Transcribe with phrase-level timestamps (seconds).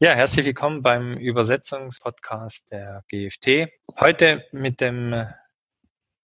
[0.00, 3.68] Ja, herzlich willkommen beim Übersetzungspodcast der GFT.
[3.98, 5.26] Heute mit dem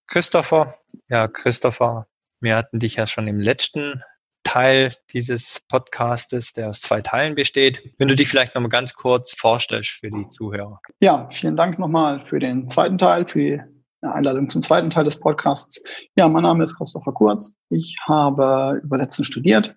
[0.07, 0.77] Christopher.
[1.09, 2.07] Ja, Christopher,
[2.41, 4.01] wir hatten dich ja schon im letzten
[4.45, 7.83] Teil dieses Podcastes, der aus zwei Teilen besteht.
[7.99, 10.79] Wenn du dich vielleicht nochmal ganz kurz vorstellst für die Zuhörer.
[11.01, 13.61] Ja, vielen Dank nochmal für den zweiten Teil, für die
[14.07, 15.83] Einladung zum zweiten Teil des Podcasts.
[16.15, 17.57] Ja, mein Name ist Christopher Kurz.
[17.71, 19.75] Ich habe Übersetzen studiert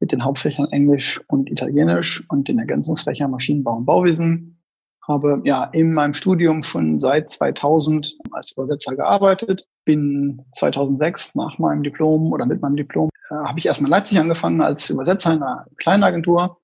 [0.00, 4.62] mit den Hauptfächern Englisch und Italienisch und den Ergänzungsfächern Maschinenbau und Bauwesen.
[5.06, 9.66] Habe ja in meinem Studium schon seit 2000 als Übersetzer gearbeitet.
[9.84, 14.18] Bin 2006 nach meinem Diplom oder mit meinem Diplom äh, habe ich erstmal in Leipzig
[14.18, 16.58] angefangen als Übersetzer in einer kleinen Agentur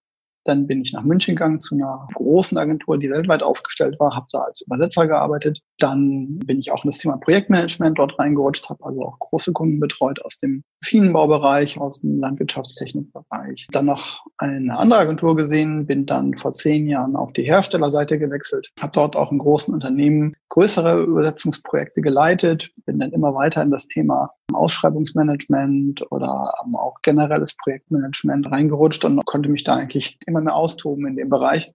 [0.44, 4.26] dann bin ich nach München gegangen zu einer großen Agentur, die weltweit aufgestellt war, habe
[4.32, 5.60] da als Übersetzer gearbeitet.
[5.78, 9.80] Dann bin ich auch in das Thema Projektmanagement dort reingerutscht, habe also auch große Kunden
[9.80, 13.68] betreut aus dem Maschinenbaubereich, aus dem Landwirtschaftstechnikbereich.
[13.70, 18.70] Dann noch eine andere Agentur gesehen, bin dann vor zehn Jahren auf die Herstellerseite gewechselt,
[18.80, 23.86] habe dort auch in großen Unternehmen größere Übersetzungsprojekte geleitet, bin dann immer weiter in das
[23.86, 31.06] Thema Ausschreibungsmanagement oder auch generelles Projektmanagement reingerutscht und konnte mich da eigentlich immer mehr austoben
[31.06, 31.72] in dem Bereich.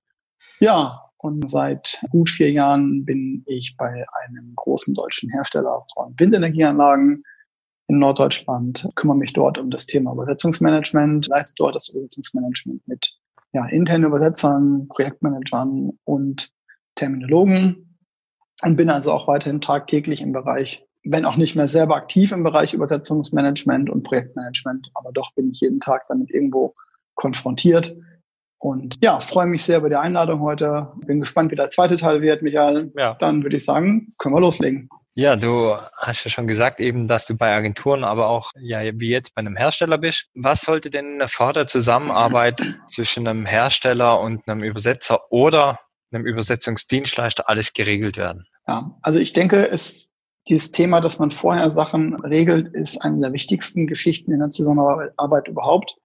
[0.59, 7.23] Ja, und seit gut vier Jahren bin ich bei einem großen deutschen Hersteller von Windenergieanlagen
[7.87, 13.17] in Norddeutschland, kümmere mich dort um das Thema Übersetzungsmanagement, leite dort das Übersetzungsmanagement mit
[13.53, 16.51] ja, internen Übersetzern, Projektmanagern und
[16.95, 17.97] Terminologen
[18.63, 22.43] und bin also auch weiterhin tagtäglich im Bereich, wenn auch nicht mehr selber aktiv im
[22.43, 26.73] Bereich Übersetzungsmanagement und Projektmanagement, aber doch bin ich jeden Tag damit irgendwo
[27.15, 27.95] konfrontiert
[28.69, 30.91] und ja, freue mich sehr über die Einladung heute.
[31.05, 32.91] Bin gespannt, wie der zweite Teil wird, Michael.
[32.95, 33.15] Ja.
[33.15, 34.89] Dann würde ich sagen, können wir loslegen.
[35.15, 39.09] Ja, du hast ja schon gesagt eben, dass du bei Agenturen, aber auch ja wie
[39.09, 40.27] jetzt bei einem Hersteller bist.
[40.35, 45.79] Was sollte denn vor der Zusammenarbeit zwischen einem Hersteller und einem Übersetzer oder
[46.11, 48.45] einem Übersetzungsdienstleister alles geregelt werden?
[48.67, 50.07] Ja, also ich denke, es,
[50.49, 55.47] dieses Thema, dass man vorher Sachen regelt, ist eine der wichtigsten Geschichten in der Zusammenarbeit
[55.47, 55.97] überhaupt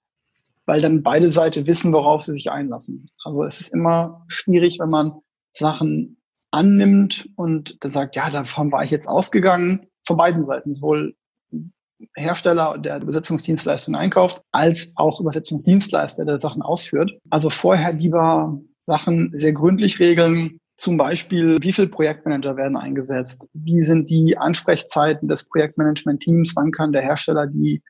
[0.66, 3.08] weil dann beide Seiten wissen, worauf sie sich einlassen.
[3.24, 5.12] Also es ist immer schwierig, wenn man
[5.52, 11.14] Sachen annimmt und sagt, ja, davon war ich jetzt ausgegangen, von beiden Seiten, sowohl
[12.16, 17.12] Hersteller, der Übersetzungsdienstleistungen einkauft, als auch Übersetzungsdienstleister, der Sachen ausführt.
[17.30, 23.48] Also vorher lieber Sachen sehr gründlich regeln, zum Beispiel, wie viele Projektmanager werden eingesetzt?
[23.52, 26.56] Wie sind die Ansprechzeiten des Projektmanagement-Teams?
[26.56, 27.82] Wann kann der Hersteller die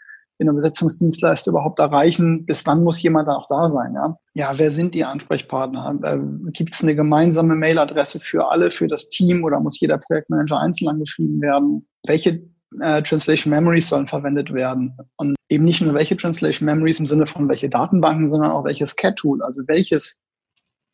[0.43, 2.45] den Übersetzungsdienstleister überhaupt erreichen?
[2.47, 3.95] Bis wann muss jemand dann auch da sein?
[3.95, 5.99] Ja, ja wer sind die Ansprechpartner?
[6.03, 6.19] Äh,
[6.53, 10.89] Gibt es eine gemeinsame Mailadresse für alle, für das Team oder muss jeder Projektmanager einzeln
[10.89, 11.87] angeschrieben werden?
[12.07, 12.43] Welche
[12.81, 14.97] äh, Translation Memories sollen verwendet werden?
[15.17, 18.97] Und eben nicht nur welche Translation Memories im Sinne von welche Datenbanken, sondern auch welches
[18.97, 20.21] CAT-Tool, also welches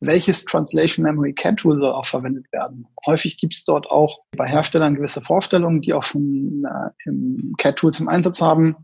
[0.00, 2.87] welches Translation Memory CAT Tool soll auch verwendet werden.
[3.06, 7.76] Häufig gibt es dort auch bei Herstellern gewisse Vorstellungen, die auch schon äh, im CAT
[7.76, 8.76] Tool zum Einsatz haben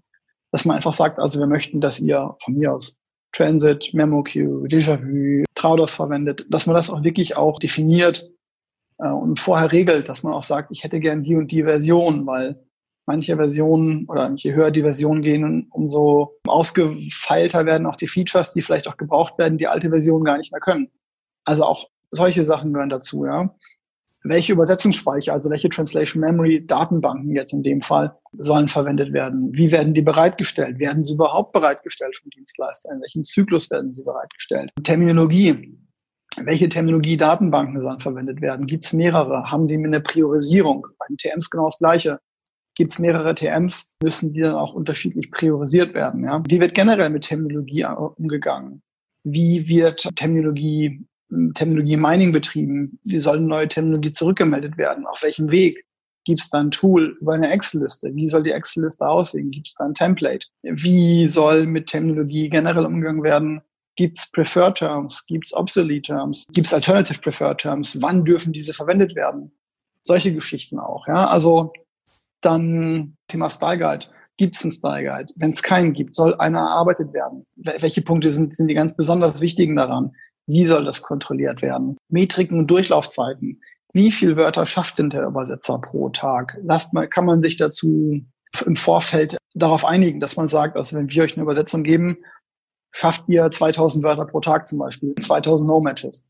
[0.55, 2.97] dass man einfach sagt, also wir möchten, dass ihr von mir aus
[3.33, 8.31] Transit, MemoQ, Déjà-vu, Traudos verwendet, dass man das auch wirklich auch definiert
[8.99, 12.25] äh, und vorher regelt, dass man auch sagt, ich hätte gern die und die Version,
[12.25, 12.65] weil
[13.05, 18.63] manche Versionen oder je höher die Versionen gehen, umso ausgefeilter werden auch die Features, die
[18.63, 20.89] vielleicht auch gebraucht werden, die alte Version gar nicht mehr können.
[21.45, 23.53] Also auch solche Sachen gehören dazu, ja
[24.25, 29.51] welche Übersetzungsspeicher, also welche Translation Memory Datenbanken jetzt in dem Fall sollen verwendet werden?
[29.53, 30.81] Wie werden die bereitgestellt?
[30.81, 32.91] Werden sie überhaupt bereitgestellt vom Dienstleister?
[32.93, 34.71] In welchem Zyklus werden sie bereitgestellt?
[34.83, 35.79] Terminologie.
[36.43, 38.67] Welche Terminologie-Datenbanken sollen verwendet werden?
[38.67, 39.53] Gibt es mehrere?
[39.53, 40.87] Haben die eine Priorisierung?
[40.99, 42.19] Bei den TMs genau das Gleiche.
[42.77, 46.25] Gibt es mehrere TMs, müssen die dann auch unterschiedlich priorisiert werden.
[46.25, 46.43] Ja?
[46.49, 47.85] Wie wird generell mit Terminologie
[48.17, 48.83] umgegangen?
[49.23, 51.07] Wie wird Terminologie
[51.55, 52.99] Terminologie Mining betrieben?
[53.05, 55.07] Wie soll eine neue Terminologie zurückgemeldet werden?
[55.07, 55.85] Auf welchem Weg?
[56.25, 58.15] Gibt es da ein Tool über eine Excel-Liste?
[58.15, 59.51] Wie soll die Excel-Liste aussehen?
[59.51, 60.47] Gibt es da ein Template?
[60.63, 63.61] Wie soll mit Terminologie generell umgegangen werden?
[63.97, 65.27] Gibt es Preferred Terms?
[65.27, 66.47] Gibt es Obsolete Terms?
[66.53, 68.01] Gibt es Alternative Preferred Terms?
[68.01, 69.53] Wann dürfen diese verwendet werden?
[70.03, 71.07] Solche Geschichten auch.
[71.07, 71.73] Ja, also
[72.41, 74.07] dann Thema Style Guide.
[74.37, 75.33] Gibt es einen Style Guide?
[75.37, 77.47] Wenn es keinen gibt, soll einer erarbeitet werden?
[77.57, 80.13] Welche Punkte sind, sind die ganz besonders wichtigen daran?
[80.47, 81.97] Wie soll das kontrolliert werden?
[82.09, 83.61] Metriken und Durchlaufzeiten.
[83.93, 86.59] Wie viel Wörter schafft denn der Übersetzer pro Tag?
[86.63, 88.21] Lasst mal, kann man sich dazu
[88.67, 92.19] im Vorfeld darauf einigen, dass man sagt, also wenn wir euch eine Übersetzung geben,
[92.93, 96.27] schafft ihr 2000 Wörter pro Tag zum Beispiel, 2000 No-Matches.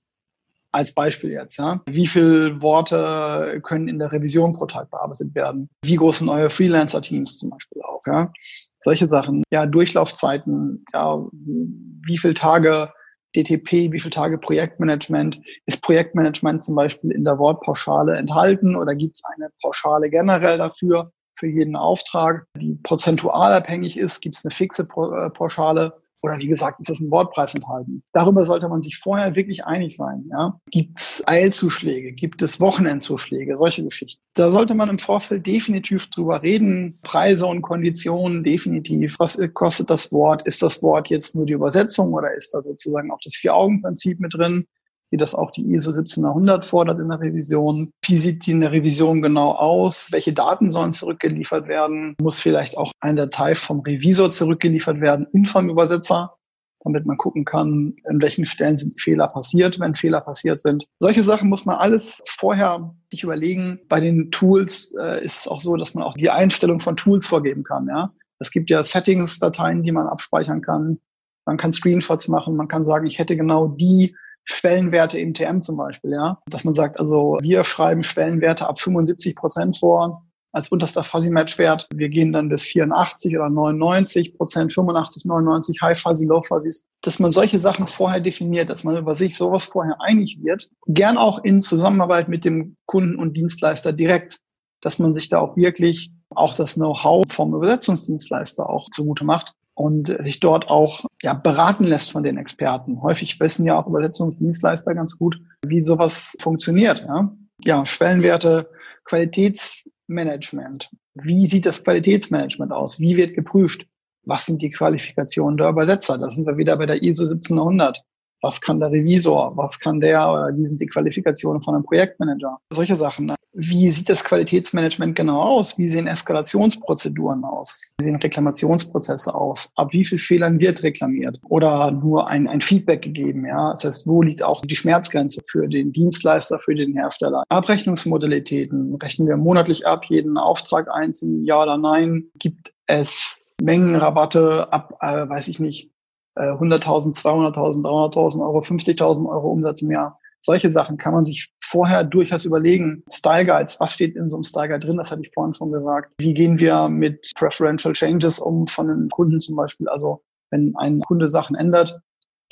[0.72, 1.81] Als Beispiel jetzt, ja.
[1.87, 5.69] Wie viele Worte können in der Revision pro Tag bearbeitet werden?
[5.84, 8.32] Wie groß sind eure Freelancer-Teams zum Beispiel auch, ja?
[8.81, 9.44] Solche Sachen.
[9.50, 12.93] Ja, Durchlaufzeiten, ja, wie viele Tage
[13.36, 15.40] DTP, wie viele Tage Projektmanagement?
[15.66, 21.12] Ist Projektmanagement zum Beispiel in der Wortpauschale enthalten oder gibt es eine Pauschale generell dafür,
[21.36, 24.20] für jeden Auftrag, die prozentual abhängig ist?
[24.20, 25.92] Gibt es eine fixe äh, Pauschale?
[26.25, 28.03] Oder wie gesagt, ist das ein Wortpreis enthalten?
[28.15, 30.25] Darüber sollte man sich vorher wirklich einig sein.
[30.31, 30.59] Ja?
[30.71, 32.12] Gibt es Eilzuschläge?
[32.12, 33.59] Gibt es Wochenendzuschläge?
[33.59, 34.23] Solche Geschichten.
[34.32, 36.99] Da sollte man im Vorfeld definitiv drüber reden.
[37.03, 39.19] Preise und Konditionen definitiv.
[39.19, 40.47] Was kostet das Wort?
[40.47, 44.32] Ist das Wort jetzt nur die Übersetzung oder ist da sozusagen auch das Vier-Augen-Prinzip mit
[44.32, 44.67] drin?
[45.11, 47.91] Wie das auch die ISO 17100 fordert in der Revision.
[48.05, 50.09] Wie sieht die in der Revision genau aus?
[50.11, 52.15] Welche Daten sollen zurückgeliefert werden?
[52.21, 56.37] Muss vielleicht auch eine Datei vom Revisor zurückgeliefert werden und vom Übersetzer?
[56.85, 60.85] damit man gucken kann, an welchen Stellen sind Fehler passiert, wenn Fehler passiert sind.
[60.99, 63.81] Solche Sachen muss man alles vorher sich überlegen.
[63.89, 67.27] Bei den Tools äh, ist es auch so, dass man auch die Einstellung von Tools
[67.27, 67.89] vorgeben kann.
[67.89, 70.99] Ja, es gibt ja Settings-Dateien, die man abspeichern kann.
[71.47, 72.56] Man kann Screenshots machen.
[72.56, 76.38] Man kann sagen, ich hätte genau die Schwellenwerte im TM zum Beispiel, ja.
[76.46, 80.25] Dass man sagt, also wir schreiben Schwellenwerte ab 75 Prozent vor
[80.55, 81.88] als unterster Fuzzy-Match-Wert.
[81.93, 86.87] Wir gehen dann bis 84 oder 99 Prozent, 85, 99, High Fuzzy, Low Fuzzies.
[87.02, 90.70] Dass man solche Sachen vorher definiert, dass man über sich sowas vorher einig wird.
[90.87, 94.41] Gern auch in Zusammenarbeit mit dem Kunden und Dienstleister direkt,
[94.81, 100.17] dass man sich da auch wirklich auch das Know-how vom Übersetzungsdienstleister auch zugute macht und
[100.21, 103.03] sich dort auch ja, beraten lässt von den Experten.
[103.03, 107.05] Häufig wissen ja auch Übersetzungsdienstleister ganz gut, wie sowas funktioniert.
[107.06, 107.32] Ja,
[107.65, 108.71] ja Schwellenwerte,
[109.05, 110.91] Qualitätsmanagement.
[111.15, 113.00] Wie sieht das Qualitätsmanagement aus?
[113.00, 113.87] Wie wird geprüft?
[114.25, 116.19] Was sind die Qualifikationen der Übersetzer?
[116.19, 118.03] Da sind wir wieder bei der ISO 1700
[118.44, 122.94] was kann der Revisor, was kann der, wie sind die Qualifikationen von einem Projektmanager, solche
[122.94, 123.32] Sachen.
[123.56, 125.79] Wie sieht das Qualitätsmanagement genau aus?
[125.79, 127.81] Wie sehen Eskalationsprozeduren aus?
[127.99, 129.70] Wie sehen Reklamationsprozesse aus?
[129.76, 131.38] Ab wie viel Fehlern wird reklamiert?
[131.49, 133.46] Oder nur ein, ein Feedback gegeben?
[133.46, 137.44] Ja, das heißt, wo liegt auch die Schmerzgrenze für den Dienstleister, für den Hersteller?
[137.49, 138.96] Abrechnungsmodalitäten.
[138.96, 142.25] Rechnen wir monatlich ab, jeden Auftrag einzeln, ja oder nein?
[142.38, 145.94] Gibt es Mengenrabatte ab, äh, weiß ich nicht,
[146.36, 150.19] 100.000, 200.000, 300.000 Euro, 50.000 Euro Umsatz im Jahr.
[150.40, 153.02] Solche Sachen kann man sich vorher durchaus überlegen.
[153.10, 154.98] Style Guides, was steht in so einem Style Guide drin?
[154.98, 156.12] Das hatte ich vorhin schon gesagt.
[156.19, 159.88] Wie gehen wir mit Preferential Changes um von einem Kunden zum Beispiel?
[159.88, 161.98] Also wenn ein Kunde Sachen ändert,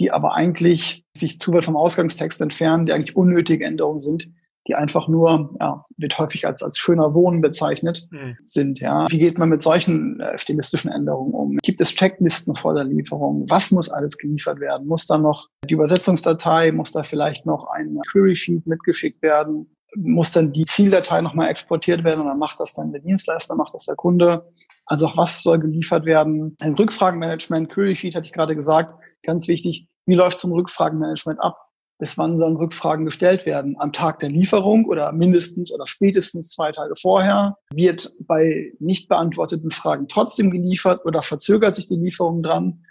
[0.00, 4.30] die aber eigentlich sich zu weit vom Ausgangstext entfernen, die eigentlich unnötige Änderungen sind,
[4.68, 8.36] die einfach nur, ja, wird häufig als, als schöner Wohnen bezeichnet, mhm.
[8.44, 9.06] sind, ja.
[9.10, 11.58] Wie geht man mit solchen äh, stilistischen Änderungen um?
[11.62, 13.44] Gibt es Checklisten vor der Lieferung?
[13.48, 14.86] Was muss alles geliefert werden?
[14.86, 19.74] Muss da noch die Übersetzungsdatei, muss da vielleicht noch ein Query Sheet mitgeschickt werden?
[19.96, 23.84] Muss dann die Zieldatei nochmal exportiert werden oder macht das dann der Dienstleister, macht das
[23.86, 24.50] der Kunde?
[24.86, 26.56] Also auch was soll geliefert werden?
[26.60, 29.88] Ein Rückfragenmanagement, Query Sheet hatte ich gerade gesagt, ganz wichtig.
[30.06, 31.71] Wie läuft zum Rückfragenmanagement ab?
[32.02, 33.76] Bis wann sollen Rückfragen gestellt werden?
[33.78, 37.56] Am Tag der Lieferung oder mindestens oder spätestens zwei Tage vorher?
[37.72, 42.84] Wird bei nicht beantworteten Fragen trotzdem geliefert oder verzögert sich die Lieferung dran?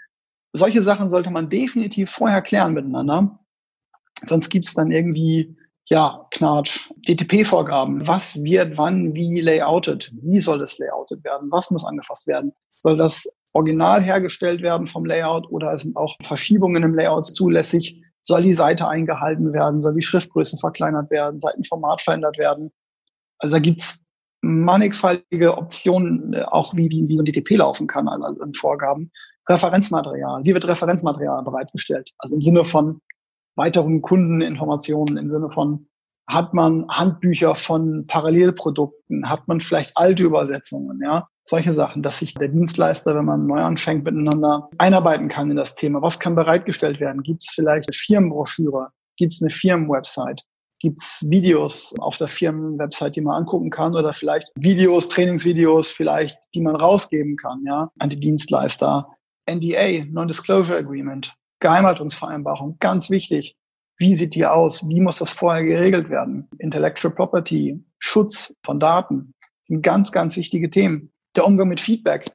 [0.54, 3.38] Solche Sachen sollte man definitiv vorher klären miteinander.
[4.24, 5.58] Sonst gibt es dann irgendwie,
[5.90, 8.08] ja, Knatsch, DTP-Vorgaben.
[8.08, 10.10] Was wird wann wie layoutet?
[10.22, 11.52] Wie soll es layoutet werden?
[11.52, 12.54] Was muss angefasst werden?
[12.80, 18.02] Soll das original hergestellt werden vom Layout oder sind auch Verschiebungen im Layout zulässig?
[18.22, 22.72] Soll die Seite eingehalten werden, soll die Schriftgröße verkleinert werden, Seitenformat verändert werden.
[23.40, 24.06] Also da gibt's
[24.42, 29.12] mannigfaltige Optionen, äh, auch wie, wie, wie so ein DTP laufen kann, also an Vorgaben.
[29.48, 30.46] Referenzmaterial.
[30.46, 32.12] Wie wird Referenzmaterial bereitgestellt?
[32.20, 33.02] Also im Sinne von
[33.56, 35.88] weiteren Kundeninformationen, im Sinne von
[36.28, 41.28] hat man Handbücher von Parallelprodukten, hat man vielleicht alte Übersetzungen, ja?
[41.44, 45.76] Solche Sachen, dass sich der Dienstleister, wenn man neu anfängt, miteinander einarbeiten kann in das
[45.76, 46.02] Thema.
[46.02, 47.24] Was kann bereitgestellt werden?
[47.24, 48.90] Gibt es vielleicht eine Firmenbroschüre?
[49.18, 50.44] Gibt es eine Firmenwebsite?
[50.80, 56.38] Gibt es Videos auf der Firmenwebsite, die man angucken kann oder vielleicht Videos, Trainingsvideos vielleicht,
[56.56, 59.08] die man rausgeben kann, ja, an die Dienstleister.
[59.50, 63.56] NDA, Non-Disclosure Agreement, Geheimhaltungsvereinbarung, ganz wichtig.
[63.98, 64.88] Wie sieht die aus?
[64.88, 66.50] Wie muss das vorher geregelt werden?
[66.58, 69.34] Intellectual Property, Schutz von Daten
[69.64, 71.12] sind ganz, ganz wichtige Themen.
[71.36, 72.26] Der Umgang mit Feedback.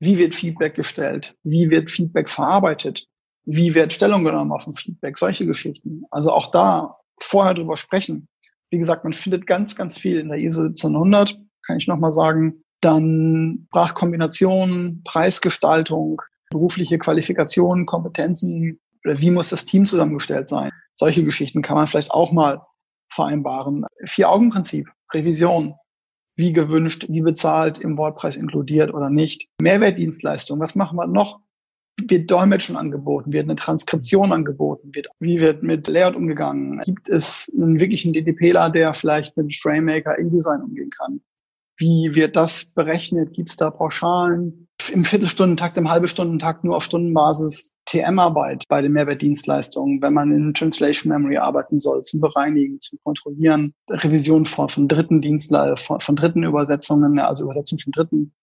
[0.00, 1.34] Wie wird Feedback gestellt?
[1.42, 3.06] Wie wird Feedback verarbeitet?
[3.44, 5.18] Wie wird Stellung genommen auf ein Feedback?
[5.18, 6.02] Solche Geschichten.
[6.10, 8.28] Also auch da vorher drüber sprechen.
[8.70, 12.62] Wie gesagt, man findet ganz, ganz viel in der ISO 1700, kann ich nochmal sagen.
[12.80, 20.70] Dann Sprachkombinationen, Preisgestaltung, berufliche Qualifikationen, Kompetenzen, wie muss das Team zusammengestellt sein?
[20.94, 22.60] Solche Geschichten kann man vielleicht auch mal
[23.10, 23.84] vereinbaren.
[24.04, 25.74] Vier-Augen-Prinzip, Revision
[26.38, 29.48] wie gewünscht, wie bezahlt, im Wortpreis inkludiert oder nicht.
[29.60, 31.40] Mehrwertdienstleistung, was machen wir noch?
[32.06, 36.80] wird Dolmetschen angeboten, wird eine Transkription angeboten, wird, wie wird mit Layout umgegangen?
[36.84, 41.20] Gibt es einen wirklichen DDPler, der vielleicht mit FrameMaker InDesign umgehen kann?
[41.78, 43.32] Wie wird das berechnet?
[43.34, 44.66] Gibt es da Pauschalen?
[44.92, 51.12] Im Viertelstundentakt, im Halbestundentakt nur auf Stundenbasis TM-Arbeit bei den Mehrwertdienstleistungen, wenn man in Translation
[51.12, 57.18] Memory arbeiten soll, zum Bereinigen, zum Kontrollieren, Revision von, von dritten Dienstleistungen, von, dritten Übersetzungen,
[57.20, 58.34] also Übersetzung von dritten,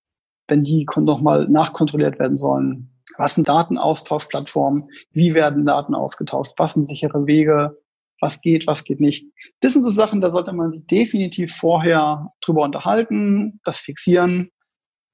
[0.48, 2.92] wenn die nochmal nachkontrolliert werden sollen.
[3.18, 4.90] Was sind Datenaustauschplattformen?
[5.12, 6.54] Wie werden Daten ausgetauscht?
[6.58, 7.78] Was sind sichere Wege?
[8.26, 9.28] Was geht, was geht nicht.
[9.62, 14.50] Das sind so Sachen, da sollte man sich definitiv vorher drüber unterhalten, das fixieren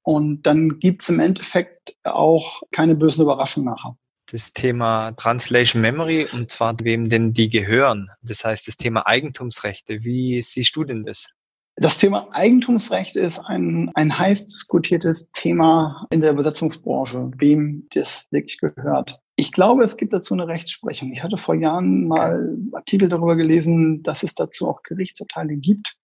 [0.02, 3.96] und dann gibt's im Endeffekt auch keine bösen Überraschungen nachher.
[4.30, 8.08] Das Thema Translation Memory und zwar wem denn die gehören.
[8.22, 10.04] Das heißt, das Thema Eigentumsrechte.
[10.04, 11.28] Wie siehst du denn das?
[11.76, 18.58] Das Thema Eigentumsrecht ist ein, ein heiß diskutiertes Thema in der Übersetzungsbranche, wem das wirklich
[18.58, 19.20] gehört.
[19.42, 21.12] Ich glaube, es gibt dazu eine Rechtsprechung.
[21.12, 25.96] Ich hatte vor Jahren mal Artikel darüber gelesen, dass es dazu auch Gerichtsurteile gibt.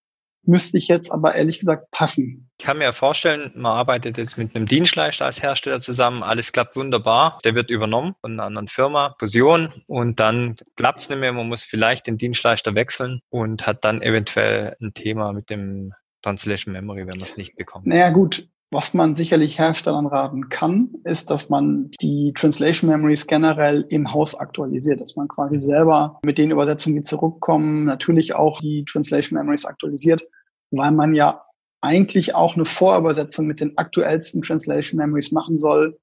[0.42, 2.50] Müsste ich jetzt aber ehrlich gesagt passen.
[2.58, 6.74] Ich kann mir vorstellen, man arbeitet jetzt mit einem Dienstleister als Hersteller zusammen, alles klappt
[6.74, 9.72] wunderbar, der wird übernommen von einer anderen Firma, Fusion.
[9.86, 14.02] Und dann klappt es nicht mehr, man muss vielleicht den Dienstleister wechseln und hat dann
[14.02, 15.92] eventuell ein Thema mit dem
[16.22, 17.86] Translation Memory, wenn man es nicht bekommt.
[17.86, 23.86] Naja gut, was man sicherlich Herstellern raten kann, ist, dass man die Translation Memories generell
[23.88, 28.84] im Haus aktualisiert, dass man quasi selber mit den Übersetzungen, die zurückkommen, natürlich auch die
[28.84, 30.22] Translation Memories aktualisiert,
[30.70, 31.42] weil man ja
[31.80, 35.98] eigentlich auch eine Vorübersetzung mit den aktuellsten Translation Memories machen soll,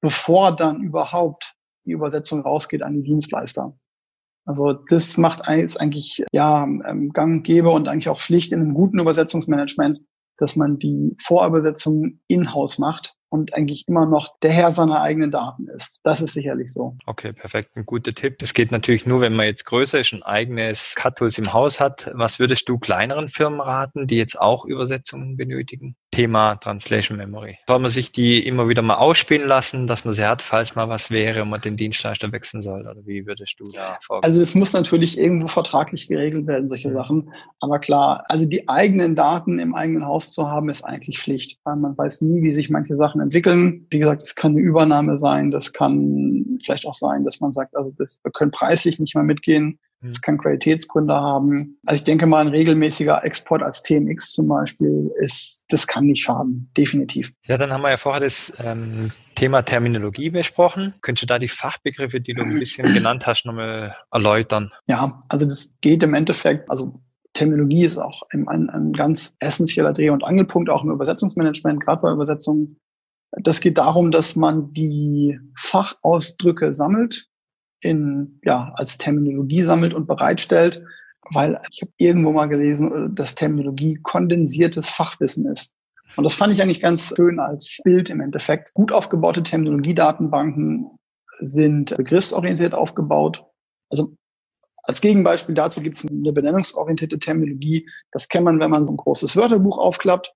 [0.00, 3.76] bevor dann überhaupt die Übersetzung rausgeht an die Dienstleister.
[4.46, 8.72] Also das macht eigentlich ja ähm, gang und gäbe und eigentlich auch Pflicht in einem
[8.72, 10.00] guten Übersetzungsmanagement,
[10.38, 15.68] dass man die Vorübersetzung in-house macht und eigentlich immer noch der Herr seiner eigenen Daten
[15.68, 16.00] ist.
[16.02, 16.96] Das ist sicherlich so.
[17.06, 17.76] Okay, perfekt.
[17.76, 18.38] Ein guter Tipp.
[18.38, 22.10] Das geht natürlich nur, wenn man jetzt größer ist, ein eigenes Cut-Tools im Haus hat.
[22.14, 25.96] Was würdest du kleineren Firmen raten, die jetzt auch Übersetzungen benötigen?
[26.18, 27.58] Thema Translation Memory.
[27.68, 30.88] Soll man sich die immer wieder mal ausspielen lassen, dass man sie hat, falls mal
[30.88, 32.80] was wäre und man den Dienstleister wechseln soll?
[32.80, 34.24] Oder wie würdest du da vorgehen?
[34.28, 36.92] Also es muss natürlich irgendwo vertraglich geregelt werden, solche mhm.
[36.92, 37.32] Sachen.
[37.60, 41.76] Aber klar, also die eigenen Daten im eigenen Haus zu haben, ist eigentlich Pflicht, weil
[41.76, 43.86] man weiß nie, wie sich manche Sachen entwickeln.
[43.90, 47.76] Wie gesagt, es kann eine Übernahme sein, das kann vielleicht auch sein, dass man sagt,
[47.76, 49.78] also das, wir können preislich nicht mehr mitgehen.
[50.00, 50.10] Mhm.
[50.10, 51.78] Es kann Qualitätsgründe haben.
[51.86, 56.22] Also ich denke mal, ein regelmäßiger Export als TMX zum Beispiel ist, das kann nicht
[56.22, 57.32] schaden, definitiv.
[57.46, 60.94] Ja, dann haben wir ja vorher das ähm, Thema Terminologie besprochen.
[61.02, 64.72] Könntest du da die Fachbegriffe, die du ein bisschen genannt hast, nochmal erläutern?
[64.86, 67.00] Ja, also das geht im Endeffekt, also
[67.34, 72.02] Terminologie ist auch ein, ein, ein ganz essentieller Dreh- und Angelpunkt, auch im Übersetzungsmanagement, gerade
[72.02, 72.78] bei Übersetzungen.
[73.30, 77.28] Das geht darum, dass man die Fachausdrücke sammelt
[77.80, 80.84] in, ja, als Terminologie sammelt und bereitstellt,
[81.32, 85.72] weil ich habe irgendwo mal gelesen, dass Terminologie kondensiertes Fachwissen ist.
[86.16, 88.72] Und das fand ich eigentlich ganz schön als Bild im Endeffekt.
[88.74, 90.86] Gut aufgebaute Terminologiedatenbanken
[91.40, 93.44] sind begriffsorientiert aufgebaut.
[93.90, 94.14] Also
[94.84, 97.88] als Gegenbeispiel dazu gibt es eine benennungsorientierte Terminologie.
[98.10, 100.32] Das kennt man, wenn man so ein großes Wörterbuch aufklappt.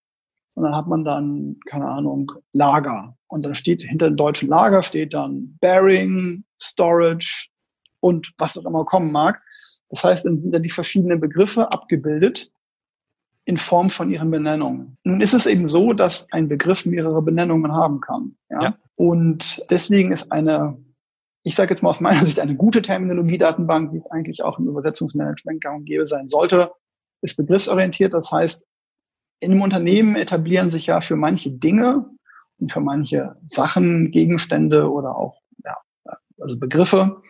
[0.54, 3.16] Und dann hat man dann, keine Ahnung, Lager.
[3.28, 7.48] Und dann steht hinter dem deutschen Lager steht dann Bearing, Storage
[8.00, 9.42] und was auch immer kommen mag.
[9.88, 12.52] Das heißt, dann sind da die verschiedenen Begriffe abgebildet
[13.44, 14.96] in Form von ihren Benennungen.
[15.04, 18.36] Nun ist es eben so, dass ein Begriff mehrere Benennungen haben kann.
[18.50, 18.62] Ja?
[18.62, 18.78] ja.
[18.96, 20.78] Und deswegen ist eine,
[21.42, 24.68] ich sage jetzt mal aus meiner Sicht, eine gute Terminologiedatenbank, wie es eigentlich auch im
[24.68, 26.70] Übersetzungsmanagement gang und gäbe sein sollte,
[27.20, 28.14] ist begriffsorientiert.
[28.14, 28.64] Das heißt,
[29.42, 32.06] in einem Unternehmen etablieren sich ja für manche Dinge
[32.58, 35.76] und für manche Sachen, Gegenstände oder auch ja,
[36.40, 37.20] also Begriffe,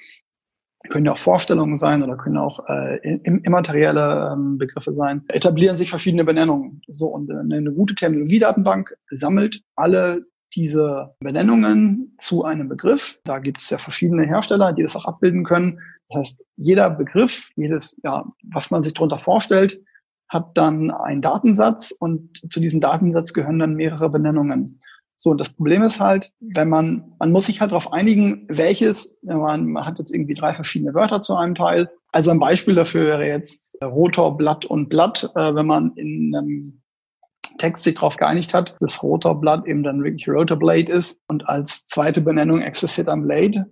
[0.90, 5.88] können ja auch Vorstellungen sein oder können auch äh, immaterielle ähm, Begriffe sein, etablieren sich
[5.88, 6.83] verschiedene Benennungen.
[6.88, 13.21] So, und eine, eine gute Terminologiedatenbank sammelt alle diese Benennungen zu einem Begriff.
[13.25, 15.81] Da gibt es ja verschiedene Hersteller, die das auch abbilden können.
[16.11, 19.81] Das heißt, jeder Begriff, jedes, ja, was man sich darunter vorstellt,
[20.33, 24.81] hat dann einen Datensatz und zu diesem Datensatz gehören dann mehrere Benennungen.
[25.17, 29.17] So, und das Problem ist halt, wenn man, man muss sich halt darauf einigen, welches,
[29.23, 31.91] man, man hat jetzt irgendwie drei verschiedene Wörter zu einem Teil.
[32.12, 36.83] Also ein Beispiel dafür wäre jetzt Rotor, Blatt und Blatt, äh, wenn man in einem
[37.59, 42.23] Text sich darauf geeinigt hat, dass Rotorblatt eben dann wirklich Rotorblade ist und als zweite
[42.23, 43.67] Benennung existiert ein Blade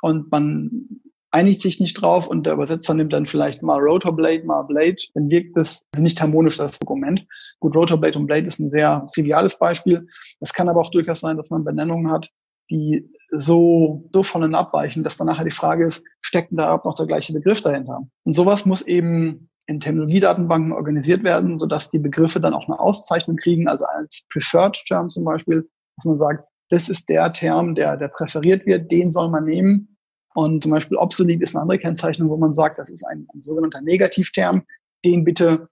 [0.00, 0.88] und man
[1.36, 5.30] einigt sich nicht drauf und der Übersetzer nimmt dann vielleicht mal Rotorblade, mal Blade, dann
[5.30, 7.26] wirkt das nicht harmonisch, das Dokument.
[7.60, 10.06] Gut, Rotorblade und Blade ist ein sehr triviales Beispiel.
[10.40, 12.30] Es kann aber auch durchaus sein, dass man Benennungen hat,
[12.70, 16.94] die so, so voneinander abweichen, dass dann nachher die Frage ist, steckt da überhaupt noch
[16.94, 18.08] der gleiche Begriff dahinter?
[18.24, 23.36] Und sowas muss eben in Terminologiedatenbanken organisiert werden, sodass die Begriffe dann auch eine Auszeichnung
[23.36, 27.98] kriegen, also als Preferred Term zum Beispiel, dass man sagt, das ist der Term, der,
[27.98, 29.95] der präferiert wird, den soll man nehmen.
[30.36, 33.40] Und zum Beispiel obsolet ist eine andere Kennzeichnung, wo man sagt, das ist ein, ein
[33.40, 34.64] sogenannter Negativterm,
[35.02, 35.70] den bitte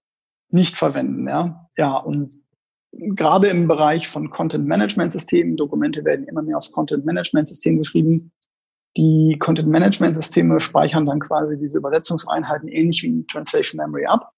[0.49, 1.27] nicht verwenden.
[1.27, 2.33] Ja, ja und
[2.91, 7.77] gerade im Bereich von Content Management Systemen, Dokumente werden immer mehr aus Content Management Systemen
[7.77, 8.31] geschrieben.
[8.97, 14.31] Die Content Management Systeme speichern dann quasi diese Übersetzungseinheiten ähnlich wie in Translation Memory ab.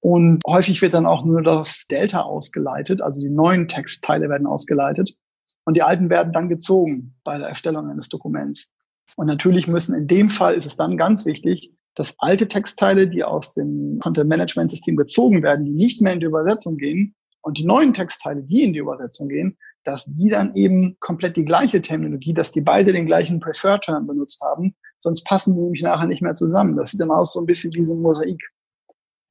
[0.00, 5.18] Und häufig wird dann auch nur das Delta ausgeleitet, also die neuen Textteile werden ausgeleitet
[5.66, 8.72] und die alten werden dann gezogen bei der Erstellung eines Dokuments.
[9.16, 13.22] Und natürlich müssen in dem Fall ist es dann ganz wichtig, dass alte Textteile, die
[13.22, 17.58] aus dem Content Management System gezogen werden, die nicht mehr in die Übersetzung gehen, und
[17.58, 21.82] die neuen Textteile, die in die Übersetzung gehen, dass die dann eben komplett die gleiche
[21.82, 26.06] Terminologie, dass die beide den gleichen Preferred Term benutzt haben, sonst passen die nämlich nachher
[26.06, 26.76] nicht mehr zusammen.
[26.76, 28.42] Das sieht dann aus so ein bisschen wie so ein Mosaik.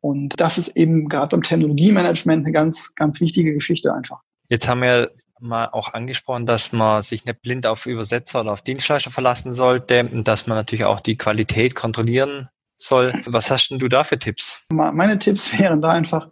[0.01, 4.21] Und das ist eben gerade beim Technologiemanagement eine ganz, ganz wichtige Geschichte einfach.
[4.49, 5.09] Jetzt haben wir
[5.43, 10.09] mal auch angesprochen, dass man sich nicht blind auf Übersetzer oder auf Dienstleister verlassen sollte
[10.11, 13.13] und dass man natürlich auch die Qualität kontrollieren soll.
[13.25, 14.65] Was hast denn du da für Tipps?
[14.71, 16.29] Meine Tipps wären da einfach,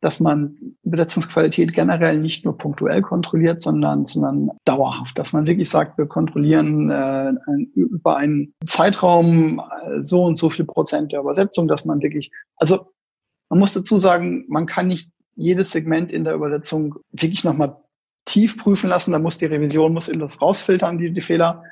[0.00, 5.18] dass man Besetzungsqualität generell nicht nur punktuell kontrolliert, sondern, sondern dauerhaft.
[5.18, 7.32] Dass man wirklich sagt, wir kontrollieren äh,
[7.74, 12.92] über einen Zeitraum äh, so und so viel Prozent der Übersetzung, dass man wirklich, also
[13.48, 17.76] man muss dazu sagen, man kann nicht jedes Segment in der Übersetzung wirklich nochmal
[18.28, 19.12] tief prüfen lassen.
[19.12, 21.62] Da muss die Revision, muss eben das rausfiltern, die, die Fehler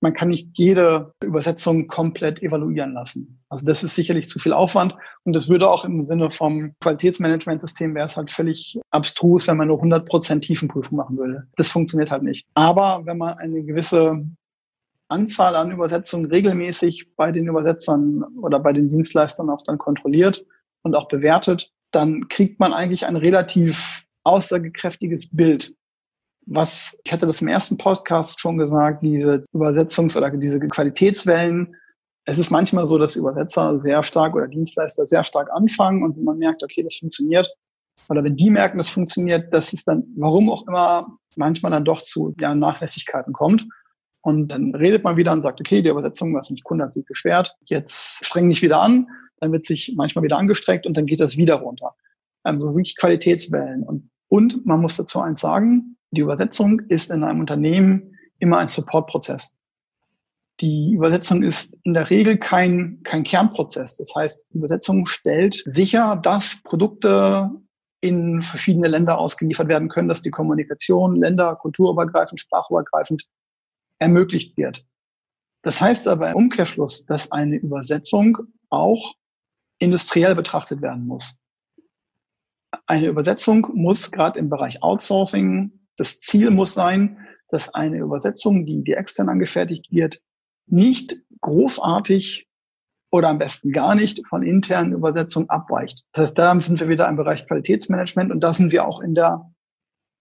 [0.00, 3.40] man kann nicht jede Übersetzung komplett evaluieren lassen.
[3.48, 4.94] Also das ist sicherlich zu viel Aufwand
[5.24, 9.68] und das würde auch im Sinne vom Qualitätsmanagementsystem wäre es halt völlig abstrus, wenn man
[9.68, 11.46] nur 100% Tiefenprüfung machen würde.
[11.56, 12.46] Das funktioniert halt nicht.
[12.54, 14.26] Aber wenn man eine gewisse
[15.08, 20.44] Anzahl an Übersetzungen regelmäßig bei den Übersetzern oder bei den Dienstleistern auch dann kontrolliert
[20.82, 25.72] und auch bewertet, dann kriegt man eigentlich ein relativ aussagekräftiges Bild
[26.46, 31.74] was, ich hatte das im ersten Podcast schon gesagt, diese Übersetzungs- oder diese Qualitätswellen.
[32.24, 36.24] Es ist manchmal so, dass Übersetzer sehr stark oder Dienstleister sehr stark anfangen und wenn
[36.24, 37.48] man merkt, okay, das funktioniert,
[38.08, 42.02] oder wenn die merken, das funktioniert, dass es dann, warum auch immer, manchmal dann doch
[42.02, 43.66] zu ja, Nachlässigkeiten kommt.
[44.22, 47.04] Und dann redet man wieder und sagt, okay, die Übersetzung, was nicht Kunde hat sich
[47.04, 51.20] beschwert, jetzt streng dich wieder an, dann wird sich manchmal wieder angestreckt und dann geht
[51.20, 51.94] das wieder runter.
[52.42, 53.82] Also wirklich Qualitätswellen.
[53.82, 58.68] Und, und man muss dazu eins sagen, die Übersetzung ist in einem Unternehmen immer ein
[58.68, 59.54] Supportprozess.
[60.60, 63.96] Die Übersetzung ist in der Regel kein, kein Kernprozess.
[63.96, 67.50] Das heißt, Übersetzung stellt sicher, dass Produkte
[68.00, 73.26] in verschiedene Länder ausgeliefert werden können, dass die Kommunikation länder-, kulturübergreifend, sprachübergreifend
[73.98, 74.86] ermöglicht wird.
[75.62, 78.38] Das heißt aber im Umkehrschluss, dass eine Übersetzung
[78.70, 79.14] auch
[79.78, 81.38] industriell betrachtet werden muss.
[82.86, 88.82] Eine Übersetzung muss gerade im Bereich Outsourcing das Ziel muss sein, dass eine Übersetzung, die,
[88.82, 90.20] die extern angefertigt wird,
[90.66, 92.48] nicht großartig
[93.10, 96.04] oder am besten gar nicht von internen Übersetzungen abweicht.
[96.12, 99.14] Das heißt, da sind wir wieder im Bereich Qualitätsmanagement und da sind wir auch in
[99.14, 99.50] der,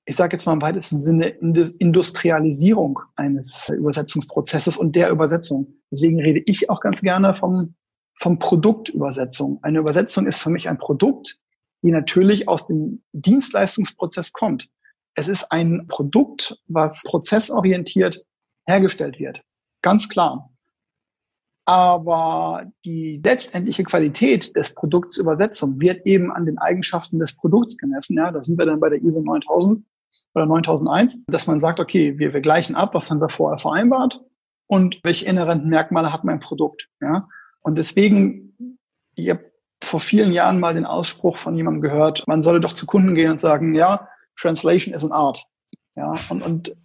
[0.06, 5.74] ich sage jetzt mal im weitesten Sinne, Industrialisierung eines Übersetzungsprozesses und der Übersetzung.
[5.92, 7.76] Deswegen rede ich auch ganz gerne vom,
[8.18, 9.60] vom Produktübersetzung.
[9.64, 11.40] Eine Übersetzung ist für mich ein Produkt,
[11.82, 14.70] die natürlich aus dem Dienstleistungsprozess kommt.
[15.16, 18.26] Es ist ein Produkt, was prozessorientiert
[18.68, 19.42] hergestellt wird.
[19.82, 20.50] Ganz klar.
[21.66, 28.18] Aber die letztendliche Qualität des Produkts Übersetzung wird eben an den Eigenschaften des Produkts gemessen.
[28.18, 29.84] Ja, da sind wir dann bei der ISO 9000
[30.34, 34.22] oder 9001, dass man sagt, okay, wir, wir gleichen ab, was haben wir vorher vereinbart
[34.68, 36.88] und welche inhärenten Merkmale hat mein Produkt.
[37.02, 37.28] Ja,
[37.62, 38.78] und deswegen,
[39.16, 39.52] ich habe
[39.84, 43.32] vor vielen Jahren mal den Ausspruch von jemandem gehört, man solle doch zu Kunden gehen
[43.32, 45.46] und sagen, ja, Translation is an art.
[45.96, 46.76] Ja, und, und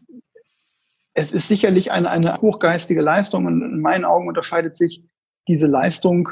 [1.15, 5.05] es ist sicherlich eine, eine hochgeistige Leistung und in meinen Augen unterscheidet sich
[5.49, 6.29] diese Leistung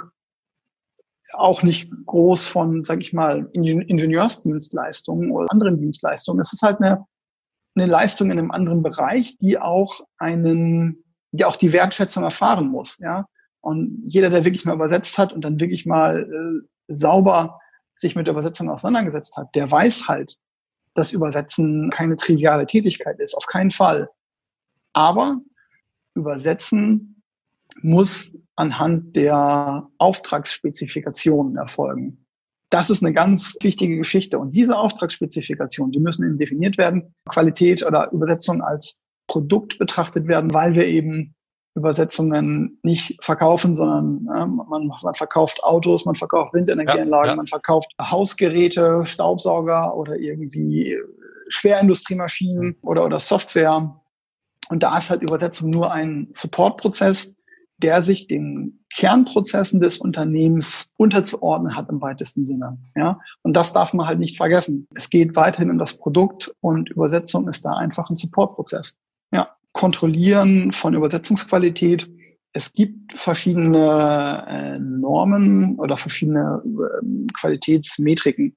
[1.34, 6.40] auch nicht groß von, sage ich mal, Ingenieursdienstleistungen oder anderen Dienstleistungen.
[6.40, 7.04] Es ist halt eine,
[7.74, 12.98] eine Leistung in einem anderen Bereich, die auch einen, die auch die Wertschätzung erfahren muss.
[12.98, 13.26] Ja,
[13.60, 17.60] und jeder, der wirklich mal übersetzt hat und dann wirklich mal äh, sauber
[17.94, 20.36] sich mit der Übersetzung auseinandergesetzt hat, der weiß halt,
[20.94, 24.08] dass Übersetzen keine triviale Tätigkeit ist, auf keinen Fall.
[24.92, 25.40] Aber
[26.14, 27.22] Übersetzen
[27.82, 32.26] muss anhand der Auftragsspezifikationen erfolgen.
[32.70, 34.38] Das ist eine ganz wichtige Geschichte.
[34.38, 37.14] Und diese Auftragsspezifikationen, die müssen eben definiert werden.
[37.28, 41.34] Qualität oder Übersetzung als Produkt betrachtet werden, weil wir eben
[41.78, 47.36] Übersetzungen nicht verkaufen, sondern äh, man, man, verkauft Autos, man verkauft Windenergieanlagen, ja, ja.
[47.36, 50.98] man verkauft Hausgeräte, Staubsauger oder irgendwie
[51.48, 54.00] Schwerindustriemaschinen oder, oder Software.
[54.68, 57.36] Und da ist halt Übersetzung nur ein Supportprozess,
[57.78, 62.76] der sich den Kernprozessen des Unternehmens unterzuordnen hat im weitesten Sinne.
[62.96, 63.20] Ja?
[63.42, 64.86] Und das darf man halt nicht vergessen.
[64.94, 68.98] Es geht weiterhin um das Produkt und Übersetzung ist da einfach ein Supportprozess.
[69.78, 72.10] Kontrollieren von Übersetzungsqualität.
[72.52, 78.56] Es gibt verschiedene äh, Normen oder verschiedene äh, Qualitätsmetriken.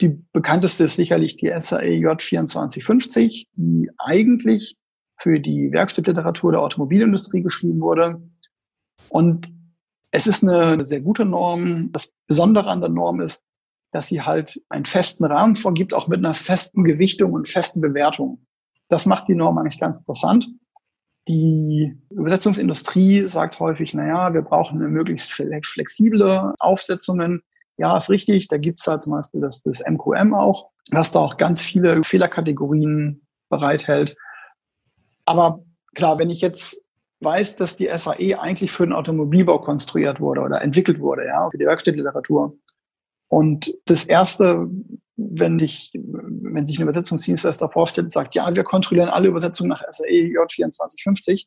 [0.00, 4.76] Die bekannteste ist sicherlich die SAE J2450, die eigentlich
[5.18, 8.22] für die Werkstattliteratur der Automobilindustrie geschrieben wurde.
[9.10, 9.52] Und
[10.10, 11.92] es ist eine sehr gute Norm.
[11.92, 13.44] Das Besondere an der Norm ist,
[13.92, 18.45] dass sie halt einen festen Rahmen vorgibt, auch mit einer festen Gewichtung und festen Bewertung.
[18.88, 20.48] Das macht die Norm eigentlich ganz interessant.
[21.28, 27.42] Die Übersetzungsindustrie sagt häufig, na ja, wir brauchen eine möglichst flexible Aufsetzungen.
[27.78, 28.48] Ja, ist richtig.
[28.48, 33.26] Da gibt's halt zum Beispiel das, das MQM auch, was da auch ganz viele Fehlerkategorien
[33.48, 34.16] bereithält.
[35.24, 36.86] Aber klar, wenn ich jetzt
[37.20, 41.58] weiß, dass die SAE eigentlich für den Automobilbau konstruiert wurde oder entwickelt wurde, ja, für
[41.58, 42.56] die Werkstattliteratur.
[43.28, 44.68] Und das erste,
[45.16, 49.82] wenn sich, wenn sich ein Übersetzungsdienstleister vorstellt und sagt, ja, wir kontrollieren alle Übersetzungen nach
[49.88, 51.46] SAE J2450,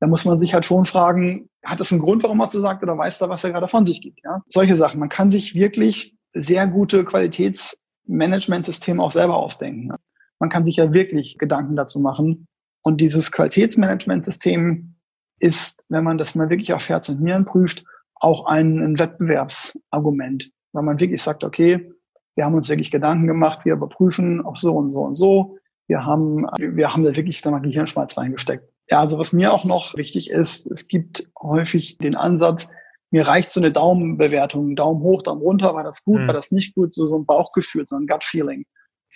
[0.00, 2.82] dann muss man sich halt schon fragen, hat das einen Grund, warum er so sagt,
[2.82, 4.42] oder weiß er, was er gerade von sich gibt, ja?
[4.46, 5.00] Solche Sachen.
[5.00, 9.90] Man kann sich wirklich sehr gute Qualitätsmanagementsysteme auch selber ausdenken.
[10.38, 12.46] Man kann sich ja wirklich Gedanken dazu machen,
[12.82, 14.94] und dieses Qualitätsmanagementsystem
[15.40, 20.50] ist, wenn man das mal wirklich auf Herz und Nieren prüft, auch ein, ein Wettbewerbsargument,
[20.72, 21.92] weil man wirklich sagt, okay,
[22.38, 25.58] wir haben uns wirklich Gedanken gemacht, wir überprüfen auf so und so und so.
[25.88, 28.62] Wir haben, wir haben da wirklich sag mal, Gehirnschmalz reingesteckt.
[28.88, 32.68] Ja, also was mir auch noch wichtig ist, es gibt häufig den Ansatz,
[33.10, 36.26] mir reicht so eine Daumenbewertung, Daumen hoch, Daumen runter, war das gut, mhm.
[36.28, 38.66] war das nicht gut, so, so ein Bauchgefühl, so ein Gut-Feeling